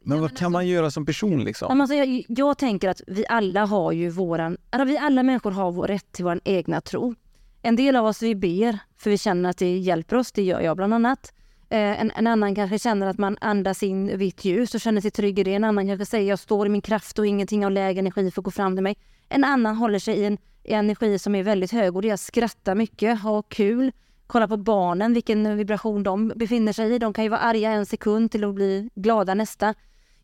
[0.03, 1.69] men vad kan man göra som person liksom?
[1.79, 4.57] Nej, alltså, jag, jag, tänker att vi alla har ju våran...
[4.71, 7.15] Alltså, vi alla människor har vår rätt till vår egna tro.
[7.63, 10.61] En del av oss vi ber för vi känner att det hjälper oss, det gör
[10.61, 11.33] jag bland annat.
[11.71, 15.11] Eh, en, en, annan kanske känner att man andas in vitt ljus och känner sig
[15.11, 15.55] trygg i det.
[15.55, 18.43] En annan kanske säger jag står i min kraft och ingenting av lägre energi får
[18.43, 18.97] gå fram till mig.
[19.29, 22.15] En annan håller sig i en, i energi som är väldigt hög och det är
[22.15, 23.93] att skratta mycket, ha kul,
[24.31, 26.99] kolla på barnen, vilken vibration de befinner sig i.
[26.99, 29.75] De kan ju vara arga en sekund till att bli glada nästa.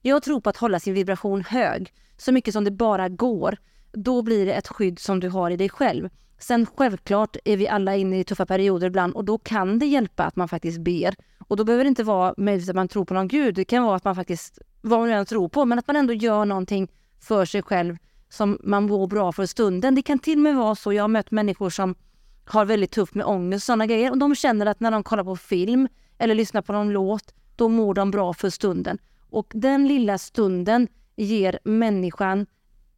[0.03, 3.57] Jag tror på att hålla sin vibration hög, så mycket som det bara går.
[3.93, 6.09] Då blir det ett skydd som du har i dig själv.
[6.39, 10.25] Sen självklart är vi alla inne i tuffa perioder ibland och då kan det hjälpa
[10.25, 11.15] att man faktiskt ber.
[11.49, 13.55] Och då behöver det inte vara möjligt att man tror på någon gud.
[13.55, 16.13] Det kan vara att man faktiskt, vad man än tror på, men att man ändå
[16.13, 16.89] gör någonting
[17.21, 17.97] för sig själv
[18.29, 19.95] som man mår bra för stunden.
[19.95, 21.95] Det kan till och med vara så, jag har mött människor som
[22.47, 25.25] har väldigt tufft med ångest och sådana grejer och de känner att när de kollar
[25.25, 25.89] på film
[26.19, 28.99] eller lyssnar på någon låt, då mår de bra för stunden.
[29.31, 32.47] Och den lilla stunden ger människan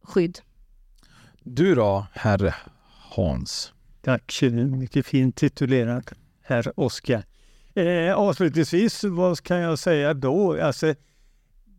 [0.03, 0.39] skydd.
[1.43, 2.55] Du då, herr
[3.15, 3.73] Hans?
[4.01, 7.23] Tack, mycket fint titulerat, herr Oskar.
[7.73, 10.61] Eh, avslutningsvis, vad kan jag säga då?
[10.61, 10.95] Alltså,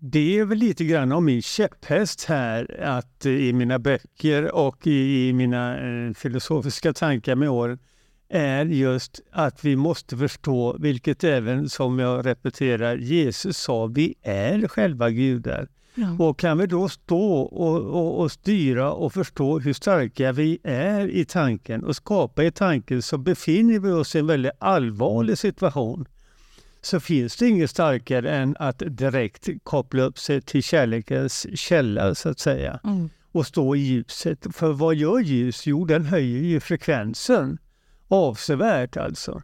[0.03, 5.33] det är väl lite grann om min käpphäst här att i mina böcker och i
[5.33, 7.79] mina eh, filosofiska tankar med åren
[8.29, 14.69] är just att vi måste förstå, vilket även som jag repeterar Jesus sa, vi är
[14.69, 15.69] själva gudar.
[15.95, 16.17] Ja.
[16.19, 21.09] Och kan vi då stå och, och, och, styra och förstå hur starka vi är
[21.09, 26.07] i tanken och skapa i tanken så befinner vi oss i en väldigt allvarlig situation
[26.83, 32.29] så finns det inget starkare än att direkt koppla upp sig till kärlekens källa så
[32.29, 32.81] att säga.
[32.85, 33.11] Mm.
[33.33, 34.47] Och stå i ljuset.
[34.53, 35.67] För vad gör ljus?
[35.67, 37.59] Jo, den höjer ju frekvensen
[38.09, 39.43] avsevärt alltså.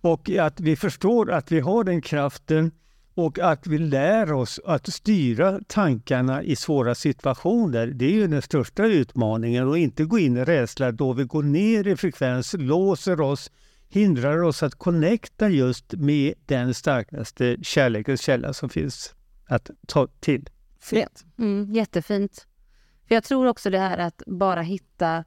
[0.00, 2.70] Och att vi förstår att vi har den kraften
[3.14, 7.86] och att vi lär oss att styra tankarna i svåra situationer.
[7.86, 11.42] Det är ju den största utmaningen och inte gå in i rädsla då vi går
[11.42, 13.50] ner i frekvens, låser oss
[13.88, 19.14] hindrar oss att connecta just med den starkaste kärlekens källa som finns
[19.48, 20.48] att ta till.
[20.80, 21.24] Fint.
[21.38, 22.46] Mm, jättefint.
[23.08, 25.24] För jag tror också det här att bara hitta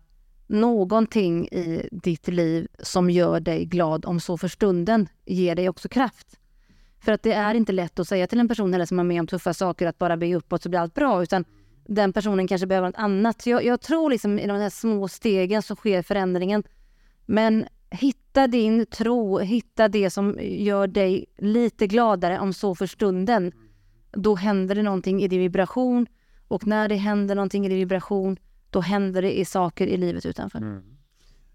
[0.47, 5.89] någonting i ditt liv som gör dig glad om så för stunden ger dig också
[5.89, 6.27] kraft.
[6.99, 9.19] För att det är inte lätt att säga till en person eller som är med
[9.19, 11.45] om tuffa saker att bara be uppåt så blir allt bra utan
[11.87, 13.41] den personen kanske behöver något annat.
[13.41, 16.63] Så jag, jag tror liksom i de här små stegen så sker förändringen.
[17.25, 23.51] Men hitta din tro, hitta det som gör dig lite gladare om så för stunden.
[24.11, 26.07] Då händer det någonting i din vibration
[26.47, 28.37] och när det händer någonting i din vibration
[28.69, 30.57] då händer det i saker i livet utanför.
[30.57, 30.83] Mm.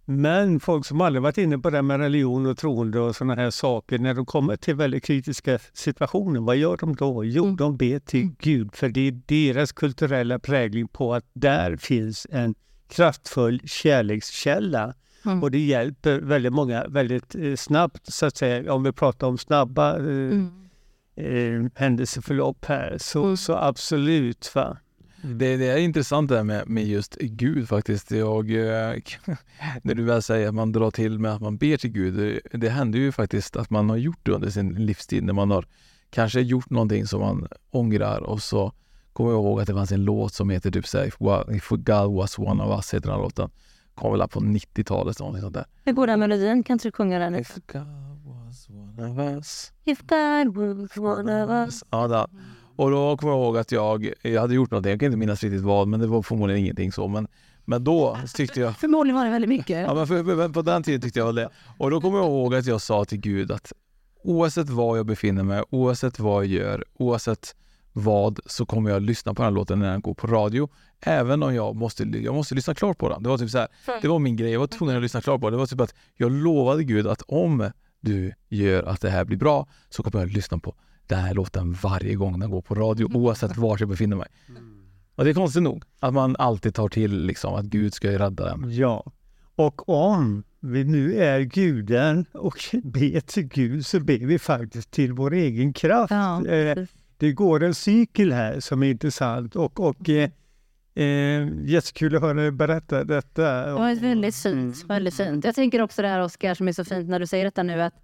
[0.09, 3.51] Men folk som aldrig varit inne på det med religion och troende och sådana här
[3.51, 7.24] saker, när de kommer till väldigt kritiska situationer, vad gör de då?
[7.24, 7.57] Jo, mm.
[7.57, 8.30] de ber till.
[8.39, 12.55] Gud, för det är deras kulturella prägling på att där finns en
[12.89, 14.95] kraftfull kärlekskälla
[15.26, 15.42] Mm.
[15.42, 18.74] Och det hjälper väldigt många väldigt eh, snabbt, så att säga.
[18.74, 20.50] Om vi pratar om snabba eh, mm.
[21.16, 23.36] eh, händelseförlopp här, så, mm.
[23.36, 24.54] så absolut.
[24.54, 24.76] Va?
[25.22, 28.10] Det, det, är intressant det här med, med just Gud faktiskt.
[28.10, 28.96] Jag, eh,
[29.82, 32.14] när du väl säger att man drar till med att man ber till Gud.
[32.14, 35.50] Det, det händer ju faktiskt att man har gjort det under sin livstid när man
[35.50, 35.66] har
[36.10, 38.72] kanske gjort någonting som man ångrar och så
[39.12, 41.06] kommer jag ihåg att det fanns en låt som heter typ såhär
[41.56, 43.50] If God was one of us, heter den låten
[43.97, 45.16] kom väl på 90-talet.
[45.16, 45.64] Sånt där.
[45.84, 46.62] Hur går den melodin?
[46.62, 47.34] Kan inte du sjunga den?
[47.34, 47.86] If God
[48.24, 49.72] was one of us.
[49.84, 51.84] If God was one of us.
[51.90, 52.26] Ja, där.
[52.76, 55.42] Och då kommer jag ihåg att jag, jag hade gjort någonting, jag kan inte minnas
[55.42, 57.09] riktigt vad, men det var förmodligen ingenting så.
[57.09, 57.28] Men,
[57.64, 58.76] men då tyckte jag...
[58.76, 59.86] Förmodligen var det väldigt mycket.
[59.86, 61.49] Ja, men för, på den tiden tyckte jag det.
[61.78, 63.72] Och då kommer jag ihåg att jag sa till Gud att
[64.22, 67.57] oavsett var jag befinner mig, oavsett vad jag gör, oavsett
[67.99, 70.68] vad så kommer jag lyssna på den här låten när den går på radio.
[71.01, 73.22] Även om jag måste, jag måste lyssna klart på den.
[73.22, 73.68] Det var typ så här,
[74.03, 75.53] det var min grej, jag var tvungen att lyssna klart på den.
[75.53, 77.70] Det var typ att jag lovade Gud att om
[78.01, 80.74] du gör att det här blir bra så kommer jag lyssna på
[81.07, 83.22] den här låten varje gång den går på radio mm.
[83.22, 84.28] oavsett var jag befinner mig.
[85.14, 88.44] Och det är konstigt nog att man alltid tar till liksom att Gud ska rädda
[88.44, 88.76] den.
[88.76, 89.05] Ja,
[89.55, 95.12] och om vi nu är guden och ber till Gud så ber vi faktiskt till
[95.12, 96.11] vår egen kraft.
[96.11, 96.84] Ja, eh,
[97.18, 100.30] det går en cykel här som är intressant och, och eh,
[100.96, 103.66] Eh, jättekul att höra dig berätta detta.
[103.66, 104.84] Det var väldigt fint.
[104.88, 105.44] Väldigt fint.
[105.44, 107.82] Jag tänker också det här Oskar som är så fint när du säger detta nu
[107.82, 107.94] att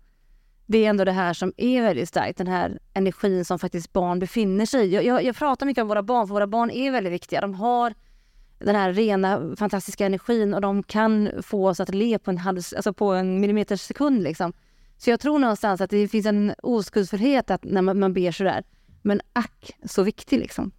[0.66, 4.18] det är ändå det här som är väldigt starkt, den här energin som faktiskt barn
[4.18, 4.94] befinner sig i.
[4.94, 7.40] Jag, jag, jag pratar mycket om våra barn, för våra barn är väldigt viktiga.
[7.40, 7.94] De har
[8.58, 12.60] den här rena, fantastiska energin och de kan få oss att le på en, halv,
[12.76, 14.22] alltså på en millimeters sekund.
[14.22, 14.52] Liksom.
[14.96, 18.64] Så jag tror någonstans att det finns en oskuldsfullhet att när man, man ber sådär.
[19.02, 20.72] Men ack, så viktig liksom.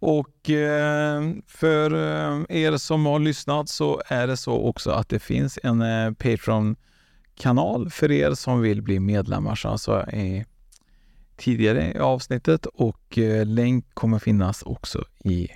[0.00, 5.18] Och eh, för eh, er som har lyssnat så är det så också att det
[5.18, 10.44] finns en eh, Patreon-kanal för er som vill bli medlemmar sa i
[11.36, 15.48] tidigare i avsnittet och länk kommer finnas också i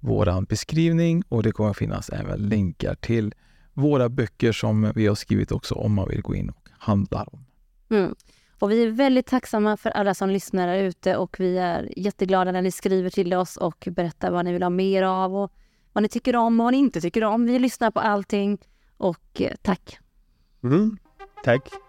[0.00, 3.34] våran beskrivning och det kommer finnas även länkar till
[3.72, 7.44] våra böcker som vi har skrivit också om man vill gå in och handla dem.
[7.90, 8.14] Mm.
[8.58, 12.52] Och vi är väldigt tacksamma för alla som lyssnar där ute och vi är jätteglada
[12.52, 15.52] när ni skriver till oss och berättar vad ni vill ha mer av och
[15.92, 17.46] vad ni tycker om och vad ni inte tycker om.
[17.46, 18.58] Vi lyssnar på allting
[18.96, 19.98] och eh, tack.
[20.62, 20.98] Mm.
[21.44, 21.87] Tack.